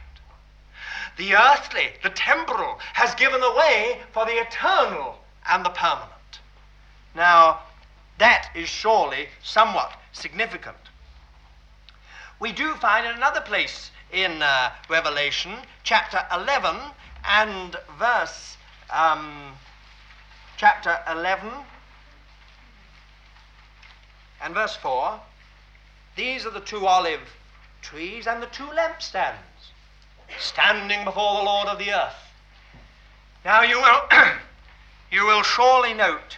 [1.19, 6.39] The earthly, the temporal, has given way for the eternal and the permanent.
[7.13, 7.62] Now,
[8.17, 10.89] that is surely somewhat significant
[12.39, 16.75] we do find in another place in uh, Revelation, chapter 11
[17.25, 18.58] and verse,
[18.89, 19.53] um,
[20.58, 21.49] chapter 11
[24.41, 25.19] and verse 4.
[26.15, 27.36] These are the two olive
[27.82, 29.36] trees and the two lampstands
[30.38, 32.15] standing before the Lord of the earth.
[33.44, 34.02] Now you will,
[35.12, 36.38] you will surely note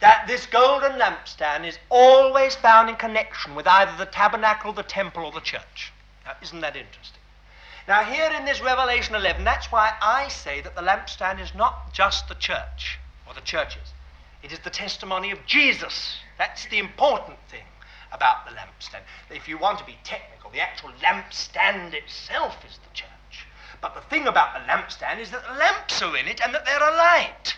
[0.00, 5.24] that this golden lampstand is always found in connection with either the tabernacle, the temple,
[5.24, 5.92] or the church.
[6.24, 7.20] Now, isn't that interesting?
[7.86, 11.92] Now, here in this Revelation 11, that's why I say that the lampstand is not
[11.92, 13.92] just the church or the churches,
[14.42, 16.16] it is the testimony of Jesus.
[16.38, 17.64] That's the important thing
[18.12, 19.02] about the lampstand.
[19.30, 23.46] If you want to be technical, the actual lampstand itself is the church.
[23.80, 26.64] But the thing about the lampstand is that the lamps are in it and that
[26.64, 27.56] they're alight.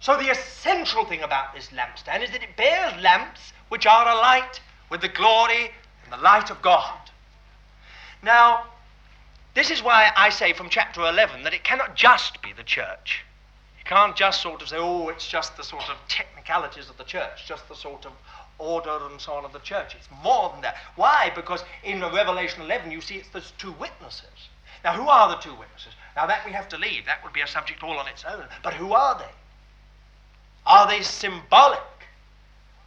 [0.00, 4.60] So the essential thing about this lampstand is that it bears lamps which are alight
[4.90, 5.70] with the glory
[6.04, 7.10] and the light of God.
[8.22, 8.66] Now,
[9.54, 13.24] this is why I say from chapter 11 that it cannot just be the church.
[13.78, 17.04] You can't just sort of say, oh, it's just the sort of technicalities of the
[17.04, 18.12] church, just the sort of
[18.58, 19.94] order and so on of the church.
[19.94, 20.76] It's more than that.
[20.96, 21.32] Why?
[21.34, 24.48] Because in Revelation 11 you see it's those two witnesses.
[24.84, 25.94] Now, who are the two witnesses?
[26.14, 27.06] Now, that we have to leave.
[27.06, 28.44] That would be a subject all on its own.
[28.62, 29.32] But who are they?
[30.66, 31.80] Are they symbolic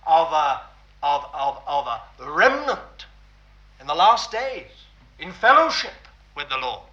[0.05, 0.61] of a,
[1.03, 3.05] of, of, of a remnant
[3.81, 4.71] in the last days
[5.19, 6.83] in fellowship with the Lord?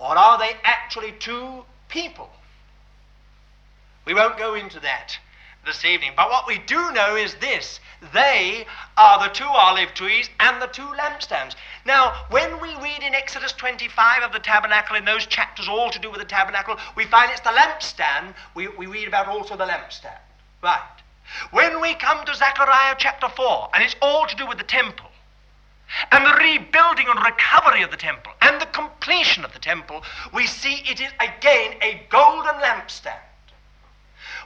[0.00, 2.30] Or are they actually two people?
[4.04, 5.16] We won't go into that
[5.64, 6.12] this evening.
[6.16, 7.78] But what we do know is this
[8.12, 11.54] they are the two olive trees and the two lampstands.
[11.84, 15.98] Now, when we read in Exodus 25 of the tabernacle, in those chapters all to
[15.98, 18.34] do with the tabernacle, we find it's the lampstand.
[18.54, 20.18] We, we read about also the lampstand.
[20.62, 20.80] Right.
[21.50, 25.06] When we come to Zechariah chapter 4, and it's all to do with the temple,
[26.10, 30.46] and the rebuilding and recovery of the temple, and the completion of the temple, we
[30.46, 33.20] see it is again a golden lampstand.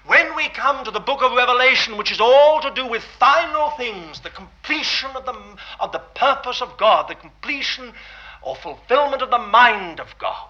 [0.06, 3.70] When we come to the book of Revelation, which is all to do with final
[3.70, 5.34] things, the completion of the,
[5.80, 7.92] of the purpose of God, the completion
[8.40, 10.48] or fulfillment of the mind of God,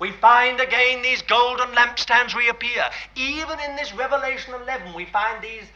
[0.00, 2.84] we find again these golden lampstands reappear.
[3.14, 5.66] Even in this Revelation 11, we find these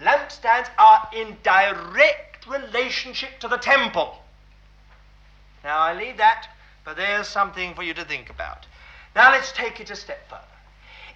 [0.00, 4.18] lampstands are in direct relationship to the temple.
[5.64, 6.46] Now, I leave that,
[6.84, 8.66] but there's something for you to think about.
[9.16, 10.49] Now, let's take it a step further.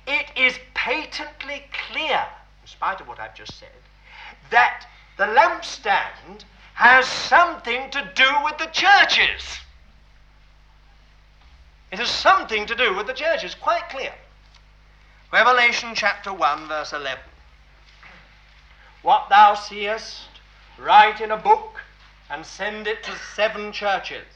[0.06, 2.24] It is patently clear,
[2.62, 3.68] in spite of what I've just said,
[4.50, 4.86] that
[5.16, 6.44] the lampstand
[6.74, 9.60] has something to do with the churches.
[11.92, 14.12] It has something to do with the churches, quite clear.
[15.32, 17.18] Revelation chapter 1, verse 11.
[19.02, 20.28] What thou seest,
[20.78, 21.80] write in a book
[22.30, 24.26] and send it to seven churches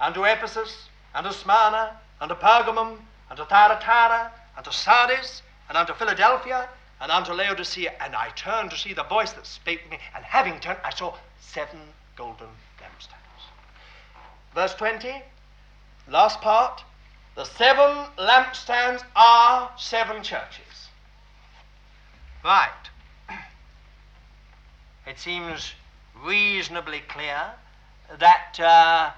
[0.00, 2.98] unto Ephesus, unto Smyrna, unto Pergamum,
[3.30, 6.68] unto Thyatira, unto Sardis, and unto Philadelphia,
[7.00, 7.92] and unto Laodicea.
[8.00, 10.90] And I turned to see the voice that spake with me, and having turned, I
[10.90, 11.80] saw seven
[12.16, 12.48] golden
[12.80, 13.44] lampstands.
[14.54, 15.22] Verse 20,
[16.08, 16.82] last part.
[17.36, 20.88] The seven lampstands are seven churches.
[22.44, 22.90] Right.
[25.06, 25.72] It seems
[26.14, 27.52] reasonably clear
[28.18, 29.10] that uh,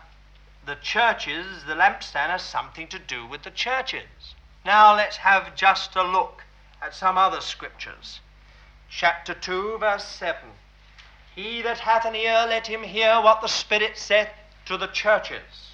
[0.64, 4.02] the churches, the lampstand, has something to do with the churches.
[4.64, 6.44] Now let's have just a look
[6.80, 8.20] at some other scriptures.
[8.88, 10.40] Chapter 2, verse 7.
[11.34, 14.28] He that hath an ear, let him hear what the Spirit saith
[14.66, 15.72] to the churches.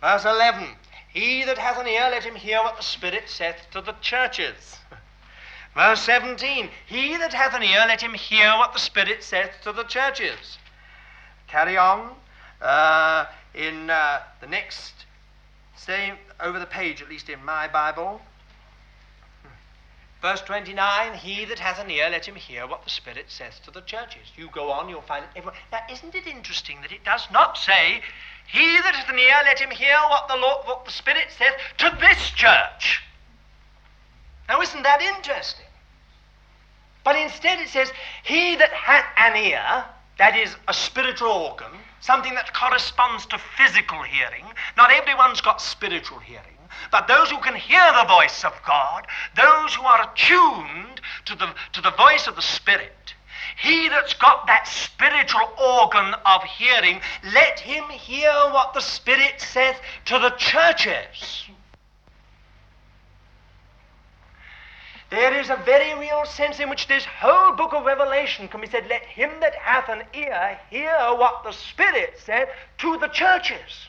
[0.00, 0.76] Verse 11.
[1.12, 4.78] He that hath an ear, let him hear what the Spirit saith to the churches.
[5.74, 6.70] Verse 17.
[6.86, 10.58] He that hath an ear, let him hear what the Spirit saith to the churches.
[11.48, 12.14] Carry on.
[12.62, 15.04] Uh, in uh, the next,
[15.76, 18.20] stay over the page, at least in my Bible.
[20.24, 23.70] Verse 29, he that hath an ear, let him hear what the Spirit says to
[23.70, 24.32] the churches.
[24.36, 25.58] You go on, you'll find everyone.
[25.70, 28.00] Now, isn't it interesting that it does not say,
[28.46, 31.52] he that hath an ear, let him hear what the, Lord, what the Spirit says
[31.76, 33.02] to this church?
[34.48, 35.66] Now, isn't that interesting?
[37.04, 37.92] But instead it says,
[38.24, 39.84] he that hath an ear,
[40.16, 41.72] that is a spiritual organ,
[42.04, 44.44] something that corresponds to physical hearing.
[44.76, 46.58] Not everyone's got spiritual hearing,
[46.92, 51.48] but those who can hear the voice of God, those who are attuned to the,
[51.72, 53.14] to the voice of the Spirit,
[53.56, 57.00] he that's got that spiritual organ of hearing,
[57.32, 61.48] let him hear what the Spirit saith to the churches.
[65.10, 68.66] There is a very real sense in which this whole book of Revelation can be
[68.66, 72.48] said, let him that hath an ear hear what the Spirit said
[72.78, 73.88] to the churches.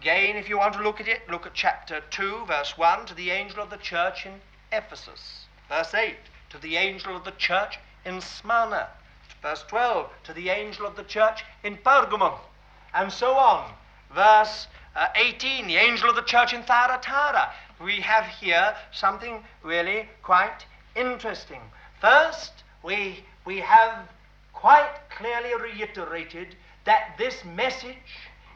[0.00, 3.14] Again, if you want to look at it, look at chapter 2, verse 1, to
[3.14, 4.40] the angel of the church in
[4.72, 5.44] Ephesus.
[5.68, 6.16] Verse 8,
[6.50, 8.88] to the angel of the church in Smyrna.
[9.42, 12.38] Verse 12, to the angel of the church in Pergamum.
[12.94, 13.72] And so on.
[14.14, 17.52] Verse uh, 18, the angel of the church in Thyatira.
[17.82, 20.66] We have here something really quite
[20.96, 21.60] interesting.
[22.00, 24.08] First, we, we have
[24.52, 27.94] quite clearly reiterated that this message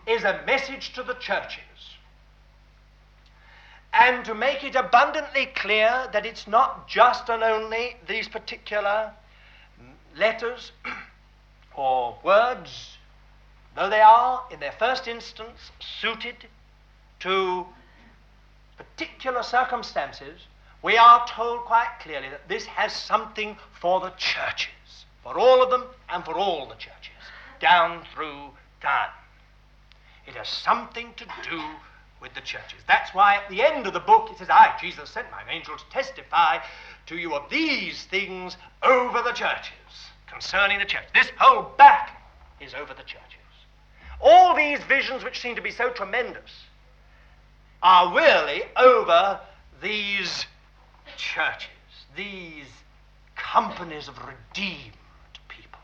[0.06, 1.60] is a message to the churches.
[3.92, 9.12] And to make it abundantly clear that it's not just and only these particular
[10.16, 10.72] letters
[11.76, 12.96] or words
[13.74, 15.70] though they are, in their first instance,
[16.00, 16.36] suited
[17.20, 17.66] to
[18.76, 20.40] particular circumstances,
[20.82, 25.70] we are told quite clearly that this has something for the churches, for all of
[25.70, 27.12] them and for all the churches,
[27.60, 28.50] down through
[28.80, 29.10] time.
[30.26, 31.62] It has something to do
[32.20, 32.80] with the churches.
[32.86, 35.76] That's why at the end of the book it says, I, Jesus, sent my angel
[35.76, 36.58] to testify
[37.06, 41.04] to you of these things over the churches, concerning the church.
[41.14, 42.22] This whole back
[42.60, 43.43] is over the churches.
[44.20, 46.64] All these visions, which seem to be so tremendous,
[47.82, 49.40] are really over
[49.82, 50.46] these
[51.16, 51.68] churches,
[52.16, 52.66] these
[53.36, 54.92] companies of redeemed
[55.48, 55.80] people.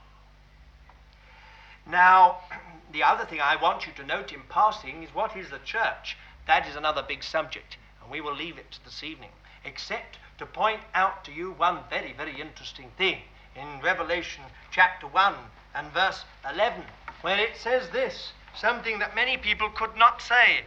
[1.86, 2.38] Now,
[2.92, 6.16] the other thing I want you to note in passing is what is the church?
[6.46, 9.30] That is another big subject, and we will leave it this evening,
[9.64, 13.18] except to point out to you one very, very interesting thing
[13.54, 15.34] in Revelation chapter 1
[15.74, 16.82] and verse 11
[17.22, 20.62] where it says this something that many people could not say.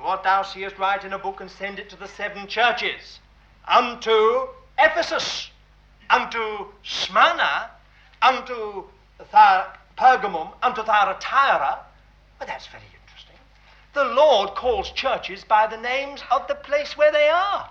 [0.00, 3.20] What thou seest, write in a book and send it to the seven churches
[3.68, 4.48] unto
[4.78, 5.50] Ephesus,
[6.08, 7.70] unto Smyrna,
[8.22, 8.84] unto
[9.98, 11.78] Pergamum, unto Thyatira.
[12.38, 13.36] Well, that's very interesting.
[13.92, 17.68] The Lord calls churches by the names of the place where they are.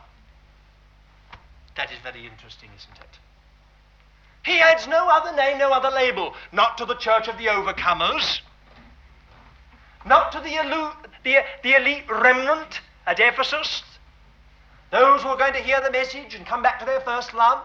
[1.75, 3.17] That is very interesting, isn't it?
[4.49, 6.33] He adds no other name, no other label.
[6.51, 8.41] Not to the church of the overcomers,
[10.07, 13.83] not to the, elu- the, the elite remnant at Ephesus,
[14.89, 17.63] those who are going to hear the message and come back to their first love,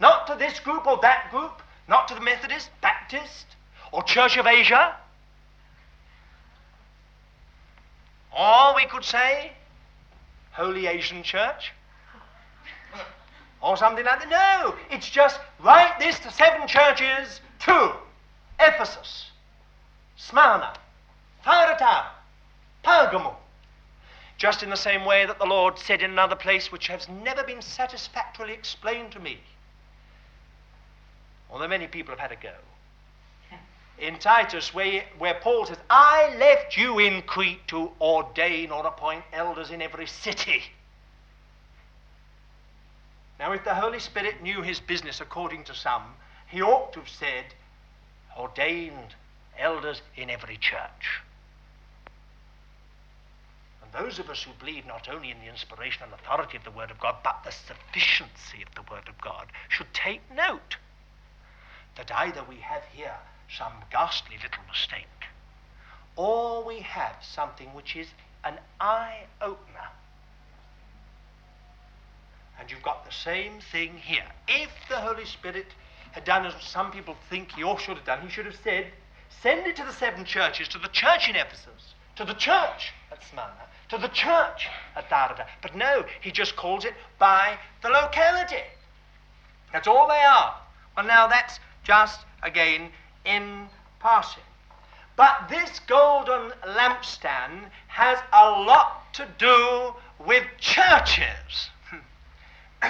[0.00, 3.44] not to this group or that group, not to the Methodist, Baptist,
[3.92, 4.96] or Church of Asia.
[8.34, 9.52] Or we could say?
[10.52, 11.74] Holy Asian Church?
[13.60, 14.28] Or something like that.
[14.28, 17.96] No, it's just write this to seven churches, to
[18.60, 19.30] Ephesus,
[20.16, 20.74] Smyrna,
[21.44, 22.06] Thyatira,
[22.84, 23.34] Pergamum.
[24.38, 27.42] Just in the same way that the Lord said in another place, which has never
[27.42, 29.40] been satisfactorily explained to me,
[31.50, 32.52] although many people have had a go.
[33.98, 39.24] In Titus, where, where Paul says, I left you in Crete to ordain or appoint
[39.32, 40.62] elders in every city.
[43.38, 46.14] Now, if the Holy Spirit knew his business according to some,
[46.46, 47.44] he ought to have said,
[48.38, 49.14] ordained
[49.58, 51.22] elders in every church.
[53.82, 56.70] And those of us who believe not only in the inspiration and authority of the
[56.70, 60.76] Word of God, but the sufficiency of the Word of God, should take note
[61.96, 63.16] that either we have here
[63.54, 65.06] some ghastly little mistake,
[66.16, 68.08] or we have something which is
[68.44, 69.88] an eye opener.
[72.58, 74.26] And you've got the same thing here.
[74.48, 75.66] If the Holy Spirit
[76.12, 78.86] had done as some people think he ought should have done, he should have said,
[79.42, 83.22] send it to the seven churches, to the church in Ephesus, to the church at
[83.24, 85.46] Smyrna, to the church at Thyatira.
[85.62, 88.64] But no, he just calls it by the locality.
[89.72, 90.56] That's all they are.
[90.96, 92.90] Well, now that's just, again,
[93.24, 93.68] in
[94.00, 94.42] passing.
[95.16, 99.94] But this golden lampstand has a lot to do
[100.24, 101.70] with churches.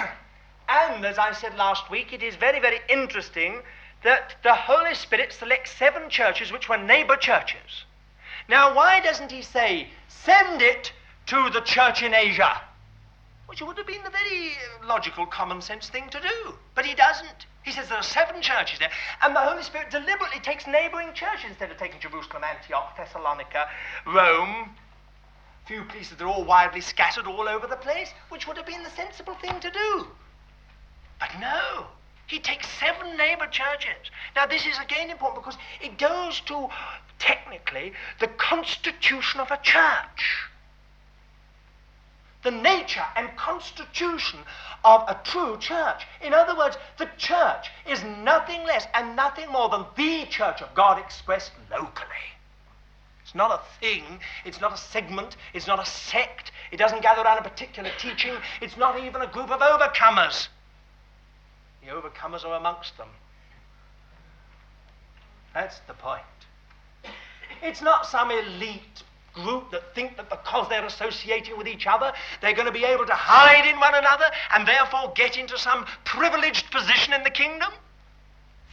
[0.69, 3.61] and as I said last week, it is very, very interesting
[4.03, 7.85] that the Holy Spirit selects seven churches which were neighbor churches.
[8.47, 10.93] Now, why doesn't he say, send it
[11.27, 12.61] to the church in Asia?
[13.47, 14.51] Which would have been the very
[14.85, 16.53] logical, common sense thing to do.
[16.75, 17.45] But he doesn't.
[17.63, 18.91] He says there are seven churches there,
[19.21, 23.67] and the Holy Spirit deliberately takes neighboring churches instead of taking Jerusalem, Antioch, Thessalonica,
[24.05, 24.75] Rome.
[25.67, 28.89] Few places, they're all widely scattered all over the place, which would have been the
[28.91, 30.07] sensible thing to do.
[31.19, 31.87] But no,
[32.27, 34.11] he takes seven neighbor churches.
[34.35, 36.69] Now, this is again important because it goes to,
[37.19, 40.47] technically, the constitution of a church
[42.47, 44.39] the nature and constitution
[44.85, 46.05] of a true church.
[46.21, 50.73] In other words, the church is nothing less and nothing more than the church of
[50.73, 52.36] God expressed locally.
[53.27, 57.23] It's not a thing, it's not a segment, it's not a sect, it doesn't gather
[57.23, 60.47] around a particular teaching, it's not even a group of overcomers.
[61.83, 63.09] The overcomers are amongst them.
[65.53, 66.23] That's the point.
[67.61, 69.03] It's not some elite
[69.33, 73.05] group that think that because they're associating with each other, they're going to be able
[73.07, 77.73] to hide in one another and therefore get into some privileged position in the kingdom?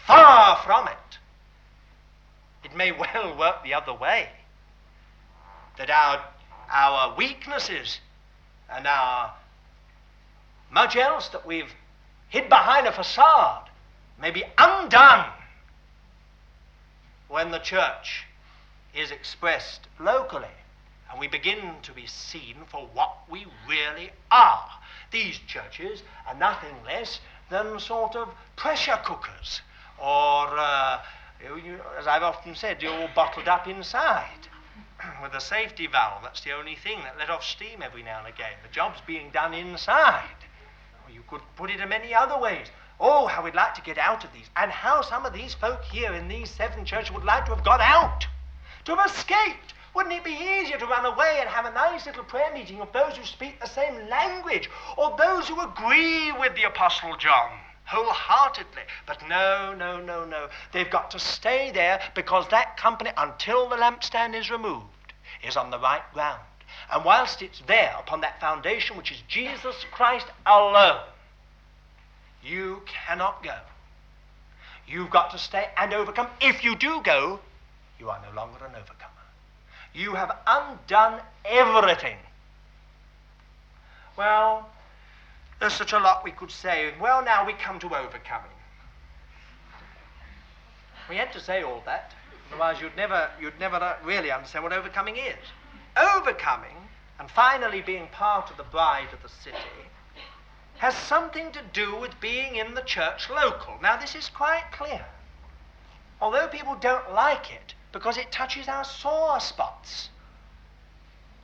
[0.07, 1.19] Far from it.
[2.63, 4.29] It may well work the other way.
[5.79, 6.25] That our,
[6.71, 8.01] our weaknesses
[8.71, 9.35] and our
[10.71, 11.73] much else that we've
[12.29, 13.69] hid behind a facade
[14.21, 15.27] may be undone
[17.29, 18.25] when the church
[18.95, 20.47] is expressed locally.
[21.11, 24.69] And we begin to be seen for what we really are.
[25.11, 27.21] These churches are nothing less
[27.51, 29.61] than sort of pressure cookers,
[29.99, 31.03] or, uh,
[31.41, 34.49] you, as I've often said, you're all bottled up inside
[35.23, 36.23] with a safety valve.
[36.23, 38.55] That's the only thing that let off steam every now and again.
[38.63, 40.37] The job's being done inside.
[41.07, 42.69] Or you could put it in many other ways.
[43.01, 45.83] Oh, how we'd like to get out of these, and how some of these folk
[45.83, 48.27] here in these seven churches would like to have got out
[48.85, 49.75] to have escaped.
[49.95, 52.93] Wouldn't it be easier to run away and have a nice little prayer meeting of
[52.93, 57.51] those who speak the same language or those who agree with the Apostle John?
[57.87, 58.83] wholeheartedly.
[59.07, 60.49] But no, no, no, no.
[60.73, 64.87] They've got to stay there because that company, until the lampstand is removed,
[65.47, 66.41] is on the right ground.
[66.93, 71.01] And whilst it's there upon that foundation, which is Jesus Christ alone,
[72.43, 73.57] you cannot go.
[74.87, 76.29] You've got to stay and overcome.
[76.41, 77.41] If you do go,
[77.99, 79.11] you are no longer an overcomer.
[79.95, 82.19] You have undone everything.
[84.17, 84.69] Well,
[85.61, 86.93] there's such a lot we could say.
[87.01, 88.51] Well, now we come to overcoming.
[91.09, 92.13] We had to say all that,
[92.55, 95.53] otherwise you'd never, you'd never uh, really understand what overcoming is.
[95.97, 96.77] Overcoming,
[97.19, 99.57] and finally being part of the bride of the city,
[100.79, 103.75] has something to do with being in the church local.
[103.83, 105.05] Now, this is quite clear.
[106.21, 110.11] Although people don't like it, because it touches our sore spots.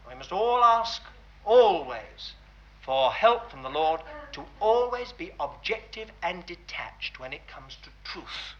[0.08, 1.02] We must all ask,
[1.44, 2.34] always,
[2.80, 4.00] for help from the Lord
[4.32, 8.54] to always be objective and detached when it comes to truth.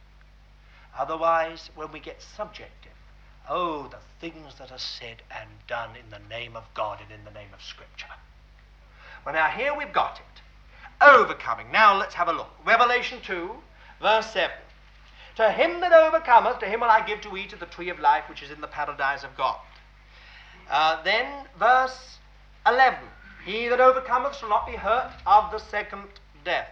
[0.99, 2.91] Otherwise, when we get subjective,
[3.53, 7.24] Oh, the things that are said and done in the name of God and in
[7.24, 8.07] the name of Scripture.
[9.26, 11.05] Well, now here we've got it.
[11.05, 11.72] Overcoming.
[11.72, 12.51] Now let's have a look.
[12.64, 13.51] Revelation 2,
[14.01, 14.51] verse 7.
[15.36, 17.99] To him that overcometh, to him will I give to eat of the tree of
[17.99, 19.59] life which is in the paradise of God.
[20.70, 21.26] Uh, then,
[21.59, 22.18] verse
[22.68, 23.01] 11.
[23.45, 26.05] He that overcometh shall not be hurt of the second
[26.45, 26.68] death.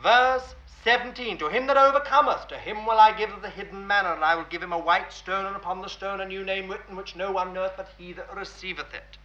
[0.00, 0.54] Verse
[0.86, 1.38] 17.
[1.38, 4.44] To him that overcometh, to him will I give the hidden manna, and I will
[4.44, 7.32] give him a white stone, and upon the stone a new name written, which no
[7.32, 9.18] one knoweth but he that receiveth it.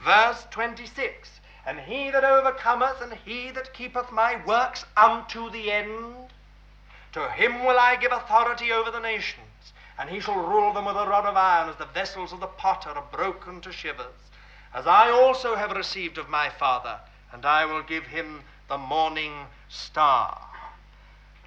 [0.00, 1.38] Verse 26.
[1.64, 6.32] And he that overcometh, and he that keepeth my works unto the end,
[7.12, 10.96] to him will I give authority over the nations, and he shall rule them with
[10.96, 14.32] a rod of iron, as the vessels of the potter are broken to shivers,
[14.74, 16.98] as I also have received of my Father,
[17.32, 20.55] and I will give him the morning star.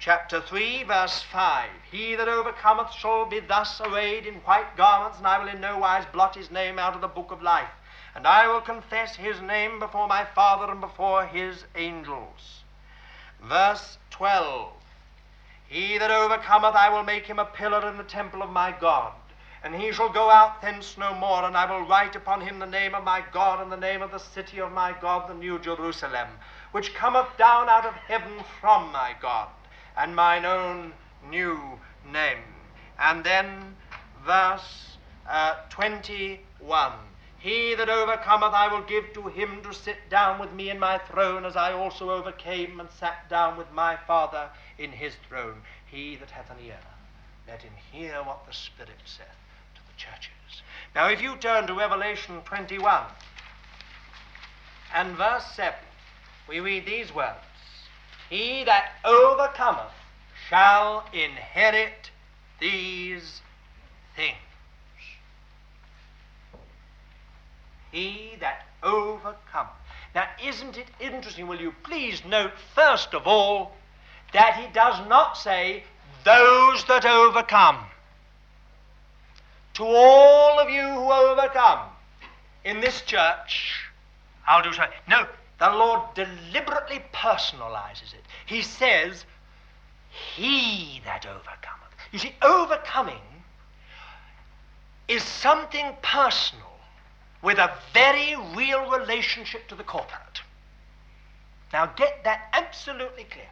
[0.00, 5.26] Chapter 3, verse 5 He that overcometh shall be thus arrayed in white garments, and
[5.26, 7.70] I will in no wise blot his name out of the book of life.
[8.16, 12.64] And I will confess his name before my Father and before his angels.
[13.40, 14.72] Verse 12
[15.70, 19.12] he that overcometh, I will make him a pillar in the temple of my God.
[19.62, 22.66] And he shall go out thence no more, and I will write upon him the
[22.66, 25.60] name of my God and the name of the city of my God, the new
[25.60, 26.26] Jerusalem,
[26.72, 29.48] which cometh down out of heaven from my God,
[30.00, 30.92] and mine own
[31.28, 31.78] new
[32.10, 32.38] name.
[32.98, 33.76] And then
[34.24, 34.96] verse
[35.28, 36.92] uh, 21.
[37.38, 40.98] He that overcometh, I will give to him to sit down with me in my
[40.98, 45.62] throne, as I also overcame and sat down with my Father in his throne.
[45.86, 46.78] He that hath an ear,
[47.46, 49.28] let him hear what the Spirit saith
[49.74, 50.62] to the churches.
[50.94, 53.04] Now, if you turn to Revelation 21
[54.94, 55.74] and verse 7,
[56.48, 57.49] we read these words
[58.30, 59.92] He that overcometh
[60.48, 62.10] shall inherit
[62.60, 63.42] these
[64.14, 64.36] things.
[67.90, 69.74] He that overcometh.
[70.14, 71.48] Now, isn't it interesting?
[71.48, 73.72] Will you please note, first of all,
[74.32, 75.82] that he does not say,
[76.24, 77.84] those that overcome.
[79.74, 81.88] To all of you who overcome
[82.64, 83.90] in this church,
[84.46, 84.84] I'll do so.
[85.08, 85.26] No,
[85.60, 88.24] the Lord deliberately personalizes it.
[88.46, 89.26] He says,
[90.34, 91.90] He that overcometh.
[92.12, 93.20] You see, overcoming
[95.06, 96.64] is something personal
[97.42, 100.40] with a very real relationship to the corporate.
[101.74, 103.44] Now, get that absolutely clear.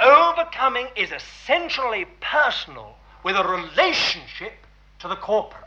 [0.00, 4.54] Overcoming is essentially personal with a relationship
[5.00, 5.60] to the corporate.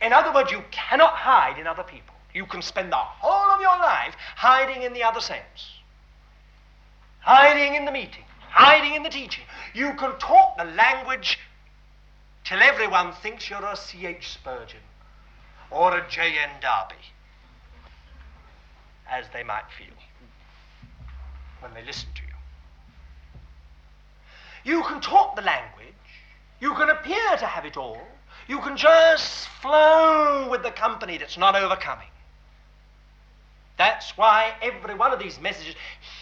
[0.00, 2.14] In other words, you cannot hide in other people.
[2.34, 5.80] You can spend the whole of your life hiding in the other sense,
[7.20, 9.44] hiding in the meeting, hiding in the teaching.
[9.74, 11.38] You can talk the language
[12.44, 14.28] till everyone thinks you're a C.H.
[14.28, 14.80] Spurgeon
[15.70, 16.50] or a J.N.
[16.60, 16.96] Darby,
[19.08, 19.94] as they might feel
[21.60, 22.28] when they listen to you.
[24.76, 25.94] You can talk the language,
[26.60, 28.00] you can appear to have it all,
[28.48, 32.08] you can just flow with the company that's not overcoming.
[33.80, 35.74] That's why every one of these messages,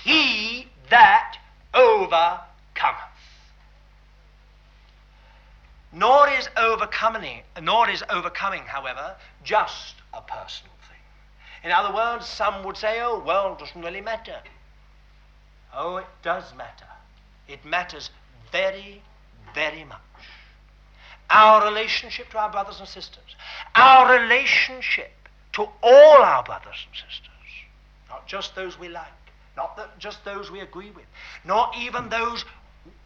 [0.04, 1.38] he that
[1.74, 2.54] overcometh.
[5.92, 11.00] Nor is overcoming, nor is overcoming, however, just a personal thing.
[11.64, 14.36] In other words, some would say, oh, well, it doesn't really matter.
[15.74, 16.86] Oh, it does matter.
[17.48, 18.10] It matters
[18.52, 19.02] very,
[19.52, 19.98] very much.
[21.28, 23.34] Our relationship to our brothers and sisters,
[23.74, 25.10] our relationship
[25.54, 27.27] to all our brothers and sisters,
[28.08, 29.06] not just those we like,
[29.56, 31.04] not that just those we agree with,
[31.44, 32.44] not even those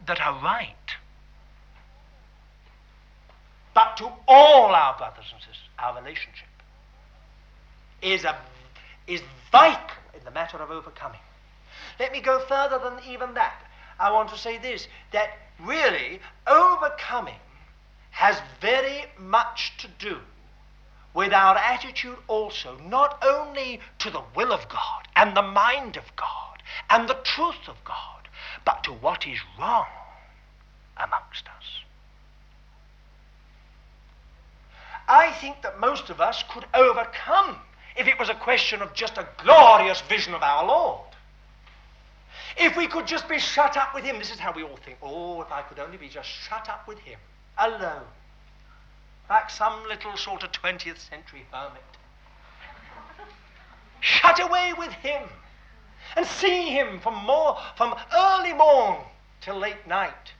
[0.05, 0.75] that are right,
[3.73, 6.47] but to all our brothers and sisters, our relationship
[8.01, 8.37] is, a,
[9.07, 9.79] is vital
[10.17, 11.19] in the matter of overcoming.
[11.99, 13.61] Let me go further than even that.
[13.99, 15.29] I want to say this that
[15.59, 17.39] really overcoming
[18.11, 20.17] has very much to do
[21.13, 26.15] with our attitude also, not only to the will of God and the mind of
[26.15, 28.27] God and the truth of God,
[28.65, 29.85] but to what is wrong
[30.97, 31.83] amongst us.
[35.07, 37.57] I think that most of us could overcome
[37.97, 41.07] if it was a question of just a glorious vision of our Lord.
[42.57, 44.97] If we could just be shut up with him, this is how we all think.
[45.01, 47.19] Oh, if I could only be just shut up with him,
[47.57, 48.03] alone,
[49.29, 51.81] like some little sort of 20th century hermit.
[54.01, 55.23] shut away with him
[56.15, 58.97] and see him from more from early morn
[59.41, 60.33] till late night.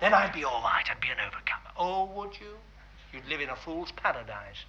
[0.00, 0.84] then I'd be all right.
[0.90, 1.70] I'd be an overcomer.
[1.78, 2.56] Oh, would you?
[3.12, 4.64] You'd live in a fool's paradise.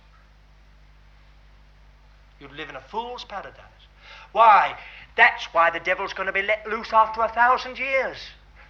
[2.40, 3.88] You'd live in a fool's paradise.
[4.32, 4.78] Why?
[5.16, 8.18] That's why the devil's going to be let loose after a thousand years.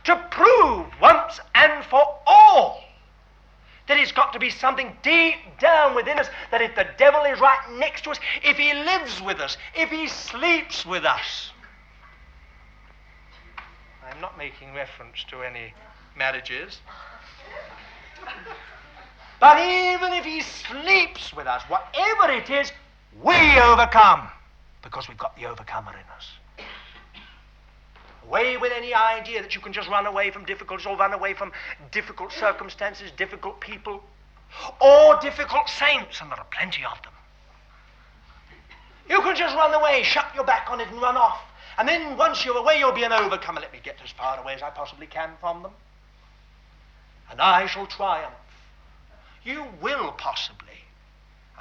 [0.06, 2.84] To prove once and for all
[3.88, 7.40] that it's got to be something deep down within us that if the devil is
[7.40, 11.52] right next to us, if he lives with us, if he sleeps with us.
[14.10, 15.74] I'm not making reference to any
[16.16, 16.80] marriages.
[19.40, 22.72] But even if he sleeps with us, whatever it is,
[23.22, 24.30] we overcome
[24.82, 26.30] because we've got the overcomer in us.
[28.28, 31.34] Away with any idea that you can just run away from difficulties or run away
[31.34, 31.52] from
[31.92, 34.04] difficult circumstances, difficult people,
[34.80, 37.14] or difficult saints, and there are plenty of them.
[39.10, 41.42] You can just run away, shut your back on it, and run off.
[41.78, 43.60] And then once you're away, you'll be an overcomer.
[43.60, 45.72] Let me get as far away as I possibly can from them.
[47.30, 48.34] And I shall triumph.
[49.44, 50.84] You will possibly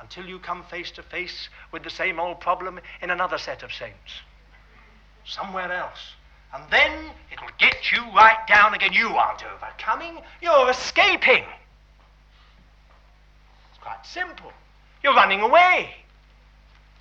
[0.00, 3.72] until you come face to face with the same old problem in another set of
[3.72, 4.20] saints.
[5.24, 6.14] Somewhere else.
[6.54, 8.92] And then it'll get you right down again.
[8.92, 11.44] You aren't overcoming, you're escaping.
[13.70, 14.52] It's quite simple.
[15.02, 15.94] You're running away.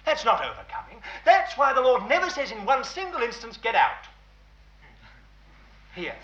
[0.05, 1.01] That's not overcoming.
[1.25, 4.07] That's why the Lord never says in one single instance, get out.
[5.93, 6.15] Here,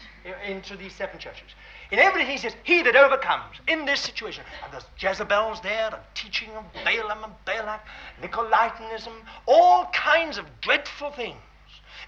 [0.46, 1.54] into these seven churches.
[1.92, 4.44] In everything he says, he that overcomes in this situation.
[4.64, 7.86] And there's Jezebel's there, and teaching of Balaam and Balak,
[8.22, 9.14] Nicolaitanism,
[9.46, 11.38] all kinds of dreadful things.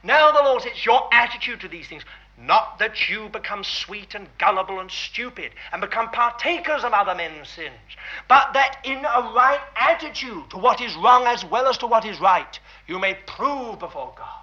[0.04, 2.04] Now the Lord it's your attitude to these things.
[2.38, 7.50] Not that you become sweet and gullible and stupid and become partakers of other men's
[7.50, 7.76] sins,
[8.30, 12.06] but that in a right attitude to what is wrong as well as to what
[12.06, 14.39] is right, you may prove before God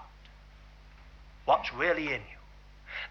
[1.46, 2.36] what's really in you.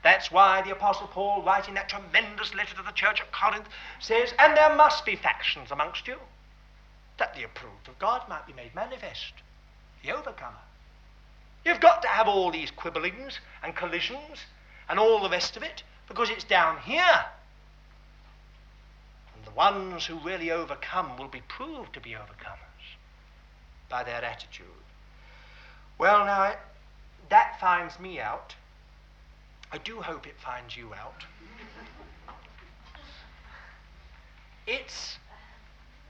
[0.04, 3.68] That's why the Apostle Paul, writing that tremendous letter to the church at Corinth,
[4.00, 6.18] says, And there must be factions amongst you,
[7.18, 9.34] that the approved of God might be made manifest,
[10.04, 10.60] the overcomer.
[11.66, 14.45] You've got to have all these quibblings and collisions
[14.88, 17.26] and all the rest of it, because it's down here.
[19.36, 22.95] And the ones who really overcome will be proved to be overcomers
[23.89, 24.68] by their attitude.
[25.97, 26.53] Well, now,
[27.30, 28.53] that finds me out
[29.76, 31.26] I do hope it finds you out.
[34.66, 35.18] It's,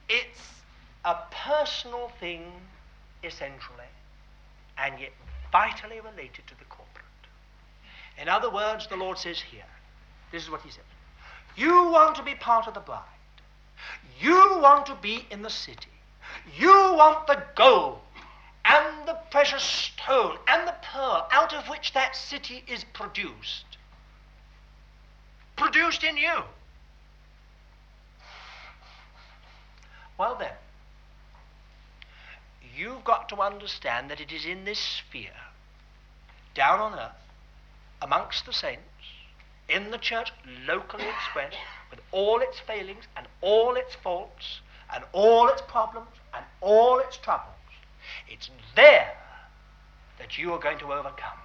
[0.08, 0.40] it's
[1.04, 2.52] a personal thing,
[3.24, 3.90] essentially,
[4.78, 5.14] and yet
[5.56, 7.06] vitally related to the corporate.
[8.22, 9.72] In other words, the Lord says here,
[10.30, 10.84] this is what He says
[11.56, 13.04] You want to be part of the bride,
[14.20, 15.96] you want to be in the city,
[16.58, 18.00] you want the gold
[18.66, 23.78] and the precious stone and the pearl out of which that city is produced.
[25.56, 26.44] Produced in you.
[30.18, 30.52] Well, then,
[32.76, 35.42] you've got to understand that it is in this sphere,
[36.54, 37.12] down on earth,
[38.02, 38.82] amongst the saints,
[39.68, 40.32] in the church,
[40.68, 41.58] locally expressed,
[41.90, 44.60] with all its failings and all its faults
[44.94, 47.56] and all its problems and all its troubles
[48.28, 49.14] it's there
[50.18, 51.38] that you are going to overcome.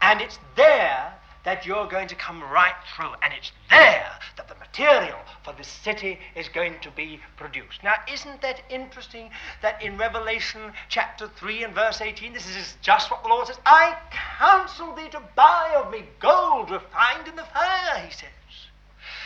[0.00, 1.14] And it's there
[1.46, 3.12] that you're going to come right through.
[3.22, 7.84] And it's there that the material for this city is going to be produced.
[7.84, 9.30] Now, isn't that interesting
[9.62, 13.60] that in Revelation chapter 3 and verse 18, this is just what the Lord says
[13.64, 18.28] I counsel thee to buy of me gold refined in the fire, he says.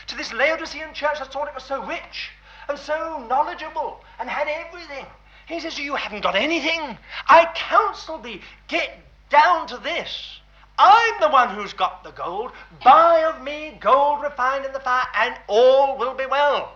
[0.09, 2.33] To this Laodicean church that thought it was so rich
[2.68, 5.07] and so knowledgeable and had everything.
[5.47, 6.99] He says, You haven't got anything.
[7.27, 8.91] I counsel thee, get
[9.31, 10.39] down to this.
[10.83, 12.53] I'm the one who's got the gold.
[12.83, 16.72] Buy of me gold refined in the fire, and all will be well.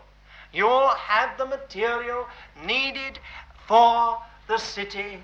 [0.52, 2.26] You'll have the material
[2.66, 3.18] needed
[3.66, 5.22] for the city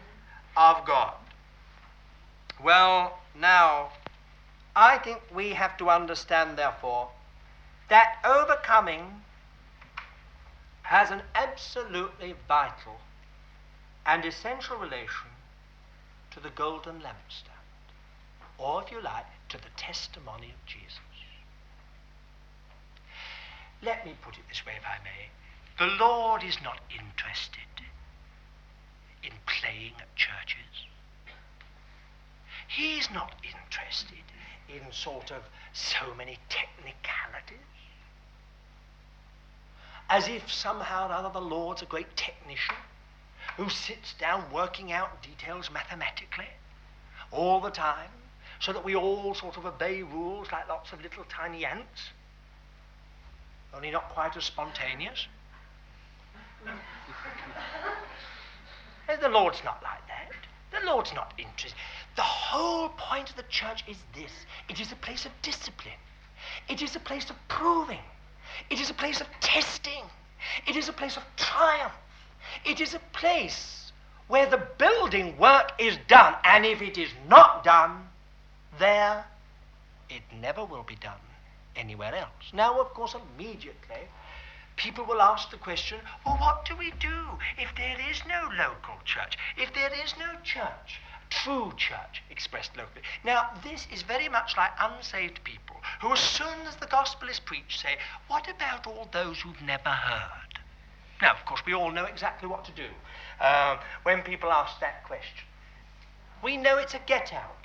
[0.57, 1.13] of God.
[2.65, 3.91] Well, now,
[4.75, 7.11] I think we have to understand, therefore,
[7.91, 9.21] that overcoming
[10.83, 12.99] has an absolutely vital
[14.07, 15.29] and essential relation
[16.31, 17.50] to the golden lampstand,
[18.61, 21.01] or if you like, to the testimony of Jesus.
[23.83, 25.31] Let me put it this way, if I may.
[25.79, 27.63] The Lord is not interested
[29.25, 30.87] in playing at churches.
[32.69, 34.25] He's not interested
[34.69, 35.43] in sort of
[35.73, 37.57] so many technicalities.
[40.09, 42.77] As if somehow or other the Lord's a great technician
[43.57, 46.49] who sits down working out details mathematically
[47.33, 48.11] all the time
[48.61, 52.11] so that we all sort of obey rules like lots of little tiny ants.
[53.75, 55.27] only not quite as spontaneous.
[59.21, 60.31] the Lord's not like that.
[60.79, 61.77] The Lord's not interested.
[62.17, 64.31] The whole point of the church is this
[64.69, 65.99] it is a place of discipline,
[66.69, 68.03] it is a place of proving,
[68.69, 70.05] it is a place of testing,
[70.67, 71.95] it is a place of triumph,
[72.67, 73.93] it is a place
[74.29, 78.10] where the building work is done, and if it is not done
[78.79, 79.25] there,
[80.09, 81.21] it never will be done
[81.77, 82.53] anywhere else.
[82.53, 84.09] Now, of course, immediately
[84.77, 88.97] people will ask the question well, what do we do if there is no local
[89.05, 89.37] church?
[89.57, 91.01] If there is no church?
[91.29, 93.03] True church expressed locally.
[93.25, 97.39] Now, this is very much like unsaved people who, as soon as the gospel is
[97.39, 100.59] preached, say, What about all those who've never heard?
[101.23, 102.89] Now, of course, we all know exactly what to do
[103.41, 105.45] um, when people ask that question.
[106.43, 107.60] We know it's a get out.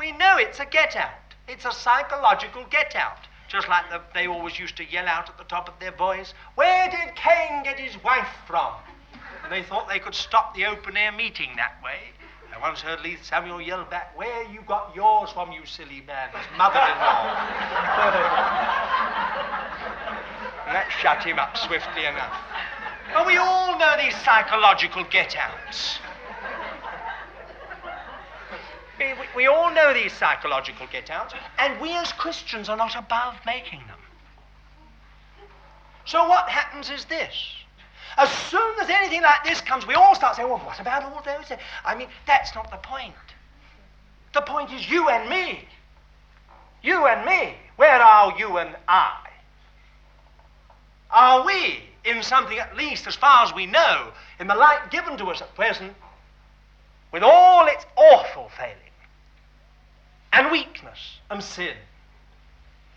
[0.00, 1.10] We know it's a get out.
[1.46, 3.18] It's a psychological get out.
[3.48, 6.32] Just like the, they always used to yell out at the top of their voice,
[6.54, 8.72] Where did Cain get his wife from?
[9.44, 11.98] And they thought they could stop the open air meeting that way.
[12.50, 16.30] I once heard Leith Samuel yell back, Where you got yours from, you silly man?
[16.30, 17.36] His mother in law.
[20.64, 22.40] that shut him up swiftly enough.
[23.12, 25.98] But we all know these psychological get outs.
[29.36, 33.80] We, all know these psychological get outs, and we as Christians are not above making
[33.86, 33.98] them.
[36.04, 37.54] So what happens is this.
[38.16, 41.22] As soon as anything like this comes, we all start saying, well, what about all
[41.24, 41.56] those?
[41.84, 43.14] I mean, that's not the point.
[44.34, 45.64] The point is you and me.
[46.82, 47.54] You and me.
[47.76, 49.28] Where are you and I?
[51.10, 55.16] Are we in something, at least as far as we know, in the light given
[55.18, 55.94] to us at present,
[57.12, 58.89] with all its awful failings?
[60.32, 61.76] And weakness and sin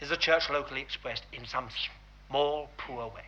[0.01, 1.69] is the church locally expressed in some
[2.29, 3.23] small, poor way.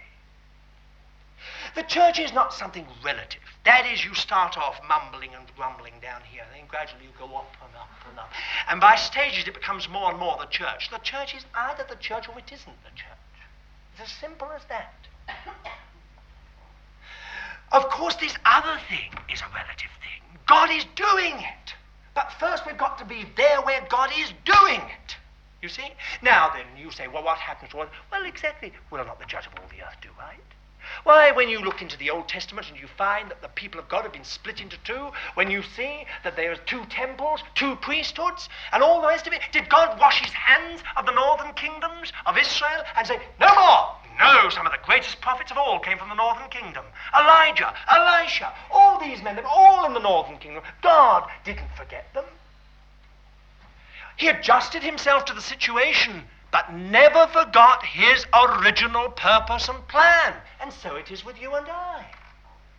[1.76, 3.42] The church is not something relative.
[3.66, 7.26] That is, you start off mumbling and grumbling down here, and then gradually you go
[7.36, 8.32] up and up and up.
[8.70, 10.90] And by stages it becomes more and more the church.
[10.90, 13.26] The church is either the church or it isn't the church.
[13.94, 14.94] It's as simple as that.
[17.72, 20.40] Of course, this other thing is a relative thing.
[20.48, 21.74] God is doing it.
[22.16, 25.18] But first we've got to be there where God is doing it.
[25.62, 25.92] You see?
[26.22, 27.90] Now then, you say, well, what happens to us?
[28.12, 28.72] Well, exactly.
[28.90, 30.40] We're not the judge of all the earth, do right?
[31.04, 33.90] Why, when you look into the Old Testament and you find that the people of
[33.90, 37.76] God have been split into two, when you see that there are two temples, two
[37.78, 41.54] priesthoods, and all the rest of it, did God wash his hands of the northern
[41.54, 43.96] kingdoms of Israel and say, no more?
[44.20, 46.86] No, some of the greatest prophets of all came from the northern kingdom.
[47.14, 50.64] Elijah, Elisha, all these men, they were all in the northern kingdom.
[50.82, 52.26] God didn't forget them.
[54.16, 60.36] He adjusted himself to the situation, but never forgot his original purpose and plan.
[60.62, 62.06] And so it is with you and I.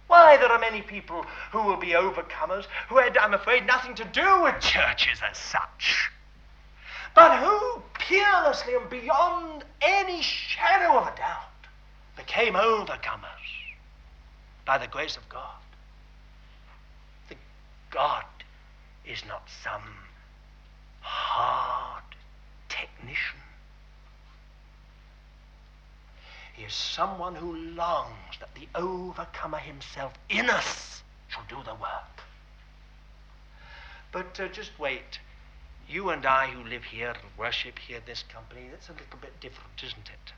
[0.06, 4.04] Why, there are many people who will be overcomers who had, I'm afraid, nothing to
[4.04, 6.10] do with churches as such
[7.16, 11.48] but who peerlessly and beyond any shadow of a doubt
[12.14, 13.24] became overcomers
[14.66, 15.62] by the grace of God.
[17.30, 17.36] The
[17.90, 18.26] God
[19.06, 19.80] is not some
[21.00, 22.04] hard
[22.68, 23.38] technician.
[26.54, 32.22] He is someone who longs that the overcomer himself in us shall do the work.
[34.12, 35.18] But uh, just wait
[35.88, 39.38] you and I who live here and worship here, this company, that's a little bit
[39.40, 40.32] different, isn't it?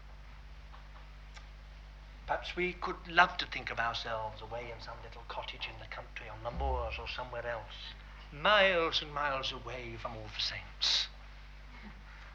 [2.26, 5.94] Perhaps we could love to think of ourselves away in some little cottage in the
[5.94, 7.94] country, on the moors or somewhere else,
[8.30, 11.08] miles and miles away from all the saints,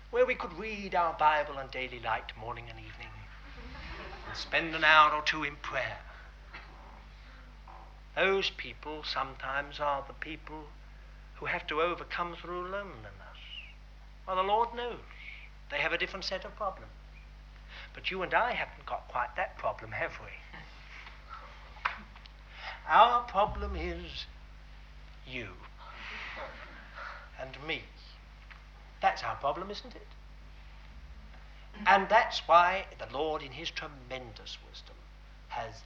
[0.09, 3.13] where we could read our Bible and daily light morning and evening,
[4.27, 5.99] and spend an hour or two in prayer.
[8.15, 10.69] Those people sometimes are the people
[11.43, 13.41] who have to overcome through loneliness.
[14.25, 14.95] Well, the Lord knows.
[15.69, 16.93] They have a different set of problems.
[17.93, 20.31] But you and I haven't got quite that problem, have we?
[22.87, 24.25] Our problem is
[25.27, 25.49] you
[27.41, 27.81] and me.
[29.01, 30.07] That's our problem, isn't it?
[31.85, 34.95] And that's why the Lord, in His tremendous wisdom,
[35.49, 35.81] has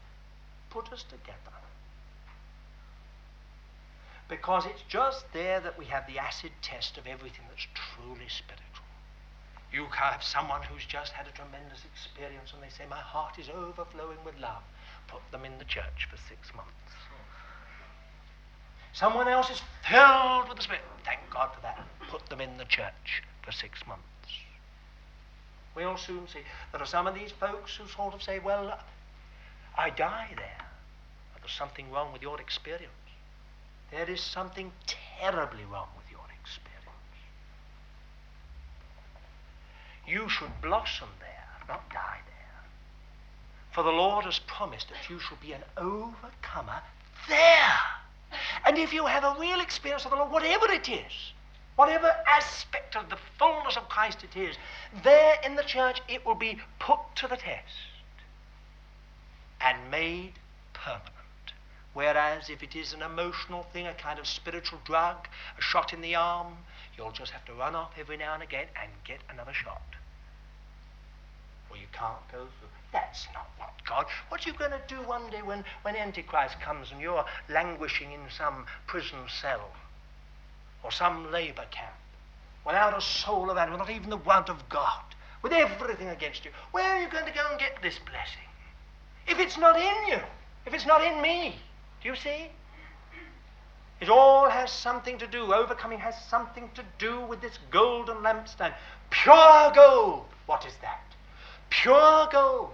[0.69, 1.57] put us together
[4.29, 8.85] because it's just there that we have the acid test of everything that's truly spiritual.
[9.71, 13.49] You have someone who's just had a tremendous experience and they say, My heart is
[13.49, 14.63] overflowing with love.
[15.07, 16.71] Put them in the church for six months.
[18.93, 20.81] Someone else is filled with the Spirit.
[21.05, 21.85] Thank God for that.
[22.09, 24.03] Put them in the church for six months.
[25.75, 26.39] We'll soon see.
[26.71, 28.79] There are some of these folks who sort of say, well,
[29.77, 30.65] I die there.
[31.33, 32.96] But there's something wrong with your experience.
[33.91, 34.71] There is something
[35.19, 36.67] terribly wrong with your experience.
[40.05, 42.63] You should blossom there, not die there.
[43.71, 46.81] For the Lord has promised that you shall be an overcomer
[47.27, 47.79] there.
[48.65, 51.33] And if you have a real experience of the Lord, whatever it is,
[51.75, 54.55] whatever aspect of the fullness of Christ it is,
[55.03, 57.73] there in the church it will be put to the test
[59.61, 60.33] and made
[60.73, 61.16] permanent.
[61.97, 65.27] Whereas if it is an emotional thing, a kind of spiritual drug,
[65.57, 66.55] a shot in the arm,
[66.95, 69.81] you'll just have to run off every now and again and get another shot.
[71.71, 72.69] Well, you can't go through.
[72.93, 74.05] That's not what God.
[74.29, 78.11] What are you going to do one day when, when Antichrist comes and you're languishing
[78.11, 79.71] in some prison cell
[80.83, 81.95] or some labor camp
[82.63, 85.01] without a soul of animal, not even the want of God,
[85.41, 86.51] with everything against you?
[86.73, 88.47] Where are you going to go and get this blessing?
[89.27, 90.19] If it's not in you,
[90.67, 91.55] if it's not in me,
[92.07, 92.47] you see?
[94.01, 98.73] It all has something to do, overcoming has something to do with this golden lampstand.
[99.09, 100.25] Pure gold.
[100.45, 101.01] What is that?
[101.69, 102.71] Pure gold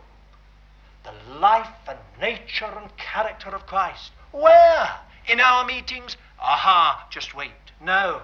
[1.04, 4.12] the life and nature and character of Christ.
[4.32, 4.90] Where?
[5.28, 6.18] In our meetings?
[6.40, 7.52] Aha, just wait.
[7.82, 8.22] No.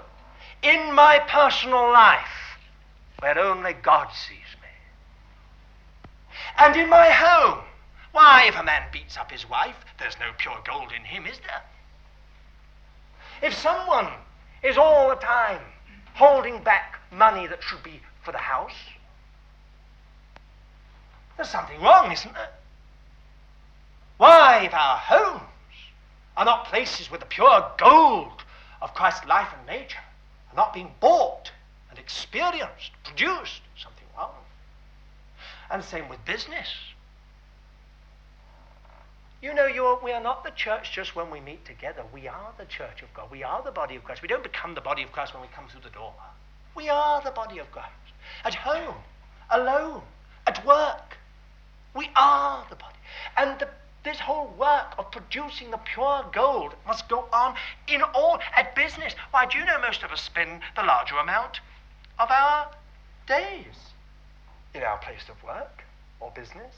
[0.63, 2.57] In my personal life,
[3.19, 4.69] where only God sees me.
[6.57, 7.63] And in my home.
[8.19, 11.39] Why, if a man beats up his wife, there's no pure gold in him, is
[11.39, 11.61] there?
[13.41, 14.09] If someone
[14.61, 15.61] is all the time
[16.15, 18.75] holding back money that should be for the house,
[21.37, 22.49] there's something wrong, isn't there?
[24.17, 25.77] Why, if our homes
[26.35, 28.43] are not places with the pure gold
[28.81, 30.03] of Christ's life and nature,
[30.51, 31.53] are not being bought
[31.89, 34.35] and experienced, produced, something wrong.
[35.71, 36.67] And same with business.
[39.41, 42.03] You know, are, we are not the church just when we meet together.
[42.13, 43.31] We are the church of God.
[43.31, 44.21] We are the body of Christ.
[44.21, 46.13] We don't become the body of Christ when we come through the door.
[46.75, 47.89] We are the body of Christ.
[48.43, 48.95] At home,
[49.49, 50.01] alone,
[50.45, 51.17] at work.
[51.95, 52.97] We are the body.
[53.37, 53.69] And the
[54.03, 57.55] this whole work of producing the pure gold must go on
[57.87, 59.13] in all at business.
[59.31, 61.59] Why, do you know most of us spend the larger amount
[62.17, 62.71] of our
[63.27, 63.91] days
[64.73, 65.83] in our place of work
[66.19, 66.73] or business?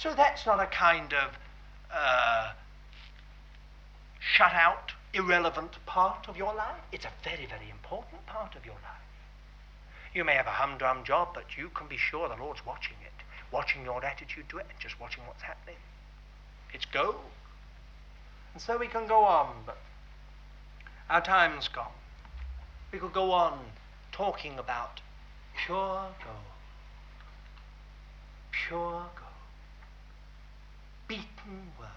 [0.00, 1.38] So that's not a kind of
[1.92, 2.52] uh,
[4.18, 6.80] shut out, irrelevant part of your life.
[6.90, 9.06] It's a very, very important part of your life.
[10.14, 13.10] You may have a humdrum job, but you can be sure the Lord's watching it
[13.52, 15.76] watching your attitude to it and just watching what's happening.
[16.72, 17.16] It's gold.
[18.52, 19.78] And so we can go on, but
[21.08, 21.92] our time's gone.
[22.92, 23.58] We could go on
[24.12, 25.00] talking about
[25.56, 26.36] pure gold.
[28.52, 29.29] Pure gold.
[31.10, 31.88] Beaten work.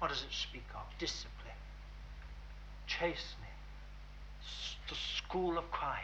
[0.00, 0.82] What does it speak of?
[0.98, 1.54] Discipline.
[2.88, 3.54] Chastening.
[4.88, 6.02] The school of Christ.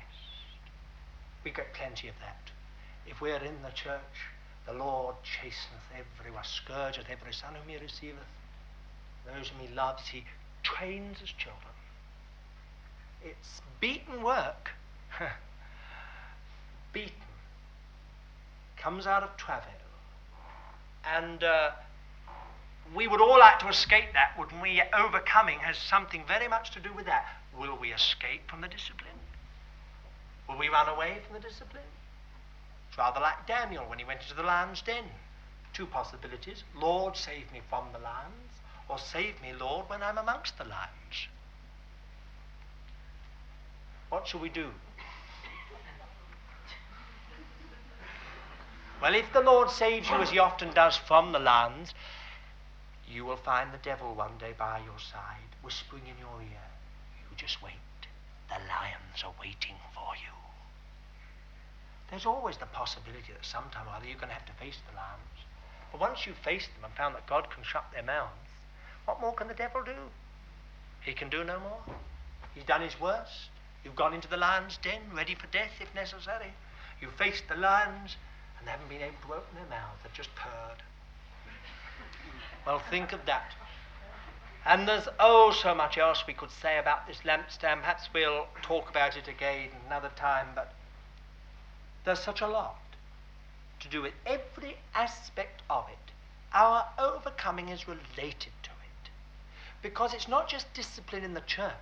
[1.42, 2.52] We get plenty of that.
[3.04, 4.30] If we are in the church,
[4.64, 8.30] the Lord chasteneth everywhere, scourgeth every son whom he receiveth.
[9.26, 10.22] Those whom he loves, he
[10.62, 11.74] trains as children.
[13.24, 14.70] It's beaten work.
[16.92, 17.10] beaten.
[18.76, 19.81] Comes out of travail.
[21.04, 21.70] And uh,
[22.94, 24.82] we would all like to escape that, wouldn't we?
[24.96, 27.26] Overcoming has something very much to do with that.
[27.58, 29.18] Will we escape from the discipline?
[30.48, 31.84] Will we run away from the discipline?
[32.88, 35.04] It's rather like Daniel when he went into the lion's den.
[35.72, 40.58] Two possibilities Lord, save me from the lions, or save me, Lord, when I'm amongst
[40.58, 41.28] the lions.
[44.10, 44.72] What shall we do?
[49.02, 51.92] Well, if the Lord saves you, as he often does, from the lions,
[53.08, 56.70] you will find the devil one day by your side, whispering in your ear,
[57.18, 57.74] You just wait.
[58.48, 60.32] The lions are waiting for you.
[62.10, 64.94] There's always the possibility that sometime or other you're going to have to face the
[64.94, 65.46] lions.
[65.90, 68.54] But once you've faced them and found that God can shut their mouths,
[69.04, 70.12] what more can the devil do?
[71.00, 71.82] He can do no more.
[72.54, 73.50] He's done his worst.
[73.84, 76.54] You've gone into the lion's den, ready for death if necessary.
[77.00, 78.16] You've faced the lions
[78.62, 79.98] and they haven't been able to open their mouths.
[80.04, 80.82] They've just purred.
[82.64, 83.54] Well, think of that.
[84.64, 87.80] And there's oh so much else we could say about this lampstand.
[87.80, 90.72] Perhaps we'll talk about it again another time, but
[92.04, 92.78] there's such a lot
[93.80, 96.12] to do with every aspect of it.
[96.54, 99.10] Our overcoming is related to it.
[99.82, 101.72] Because it's not just discipline in the church,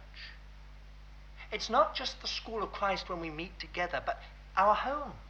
[1.53, 4.23] it's not just the school of Christ when we meet together, but
[4.57, 5.30] Our homes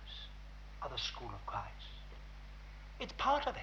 [0.83, 1.67] are the school of Christ.
[2.99, 3.63] It's part of it.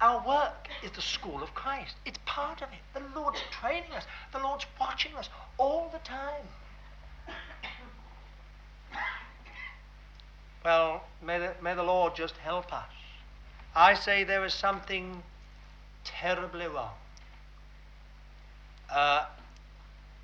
[0.00, 1.94] Our work is the school of Christ.
[2.06, 2.78] It's part of it.
[2.94, 4.04] The Lord's training us.
[4.32, 5.28] The Lord's watching us
[5.58, 6.46] all the time.
[10.62, 12.92] Well, may the, may the Lord just help us.
[13.74, 15.22] I say there is something
[16.04, 16.92] terribly wrong.
[18.92, 19.24] Uh,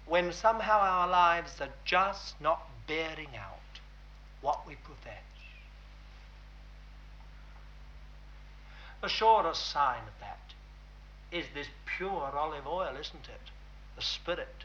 [0.04, 3.80] when somehow our lives are just not bearing out
[4.40, 5.25] what we profess.
[9.02, 10.36] The surest sign of that
[11.30, 13.50] is this pure olive oil, isn't it?
[13.96, 14.64] The Spirit.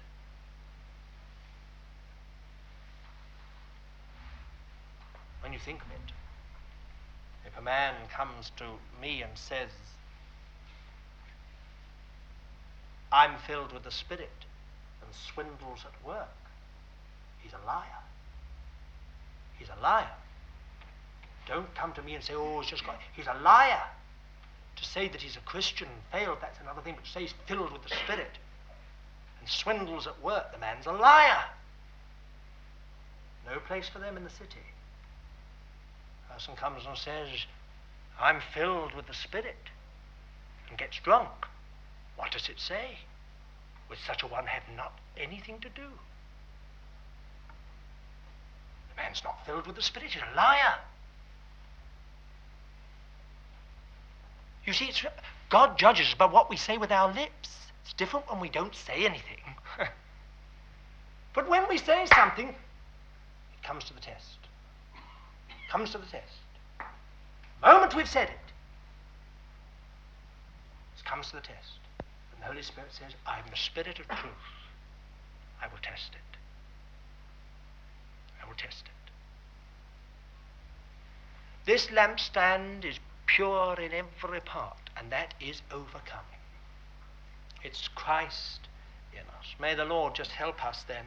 [5.41, 6.13] When you think of it,
[7.45, 8.65] if a man comes to
[9.01, 9.69] me and says,
[13.11, 14.29] I'm filled with the Spirit,
[15.01, 16.29] and swindles at work,
[17.41, 17.85] he's a liar.
[19.57, 20.15] He's a liar.
[21.47, 22.97] Don't come to me and say, oh, he's just got.
[23.13, 23.83] He's a liar.
[24.77, 27.33] To say that he's a Christian and failed, that's another thing, but to say he's
[27.45, 28.37] filled with the Spirit
[29.39, 31.43] and swindles at work, the man's a liar.
[33.45, 34.63] No place for them in the city.
[36.29, 37.45] A person comes and says,
[38.19, 39.69] I'm filled with the Spirit
[40.69, 41.29] and gets drunk.
[42.15, 42.99] What does it say?
[43.89, 45.89] With such a one have not anything to do.
[48.89, 50.75] The man's not filled with the Spirit, he's a liar.
[54.65, 54.91] You see,
[55.49, 57.49] God judges by what we say with our lips.
[57.83, 59.39] It's different when we don't say anything.
[61.33, 64.37] but when we say something, it comes to the test.
[65.49, 66.37] It comes to the test.
[67.61, 68.39] The moment we've said it,
[70.97, 71.79] it comes to the test.
[72.33, 74.33] And the Holy Spirit says, I'm the Spirit of truth.
[75.61, 76.37] I will test it.
[78.41, 79.11] I will test it.
[81.65, 82.99] This lampstand is
[83.35, 86.25] pure in every part, and that is overcoming.
[87.63, 88.67] It's Christ
[89.13, 89.55] in us.
[89.59, 91.05] May the Lord just help us then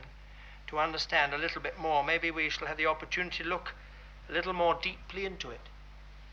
[0.69, 2.03] to understand a little bit more.
[2.03, 3.75] Maybe we shall have the opportunity to look
[4.29, 5.61] a little more deeply into it.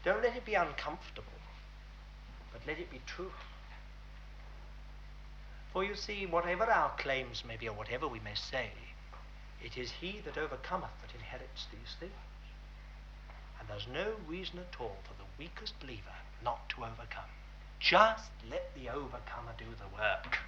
[0.05, 1.27] Don't let it be uncomfortable,
[2.53, 3.31] but let it be true.
[5.73, 8.71] For you see, whatever our claims may be, or whatever we may say,
[9.63, 12.11] it is he that overcometh that inherits these things.
[13.61, 16.01] And there's no reason at all for the weakest believer
[16.43, 17.29] not to overcome.
[17.79, 20.39] Just let the overcomer do the work.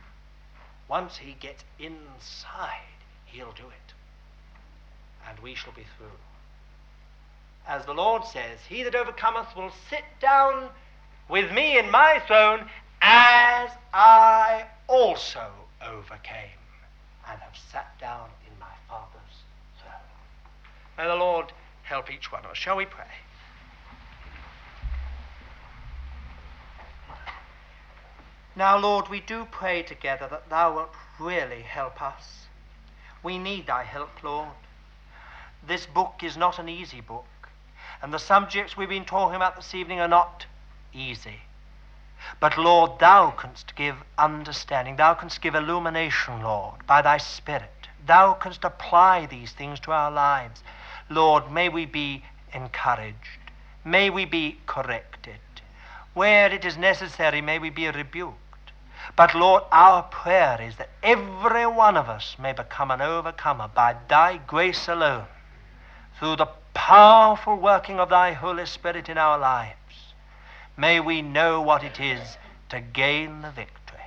[0.88, 3.94] Once he gets inside, he'll do it.
[5.30, 6.18] And we shall be through.
[7.68, 10.70] As the Lord says, He that overcometh will sit down
[11.30, 12.68] with me in my throne,
[13.00, 15.52] as I also
[15.86, 16.60] overcame
[17.30, 19.44] and have sat down in my Father's
[19.80, 19.94] throne.
[20.98, 21.54] May the Lord
[21.94, 22.58] help each one of us.
[22.58, 23.06] Shall we pray?
[28.56, 32.48] Now, Lord, we do pray together that Thou wilt really help us.
[33.22, 34.50] We need Thy help, Lord.
[35.66, 37.50] This book is not an easy book,
[38.02, 40.48] and the subjects we've been talking about this evening are not
[40.94, 41.42] easy.
[42.40, 44.96] But, Lord, Thou canst give understanding.
[44.96, 47.88] Thou canst give illumination, Lord, by Thy Spirit.
[48.04, 50.64] Thou canst apply these things to our lives.
[51.10, 52.24] Lord, may we be
[52.54, 53.40] encouraged.
[53.86, 55.40] May we be corrected.
[56.14, 58.38] Where it is necessary, may we be rebuked.
[59.16, 63.98] But, Lord, our prayer is that every one of us may become an overcomer by
[64.08, 65.26] Thy grace alone,
[66.18, 70.14] through the powerful working of Thy Holy Spirit in our lives.
[70.78, 72.38] May we know what it is
[72.70, 74.00] to gain the victory.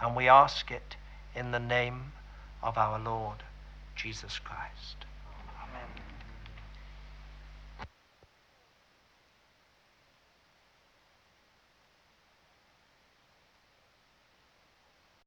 [0.00, 0.96] And we ask it
[1.34, 2.12] in the name
[2.62, 3.42] of our Lord
[3.96, 4.99] Jesus Christ.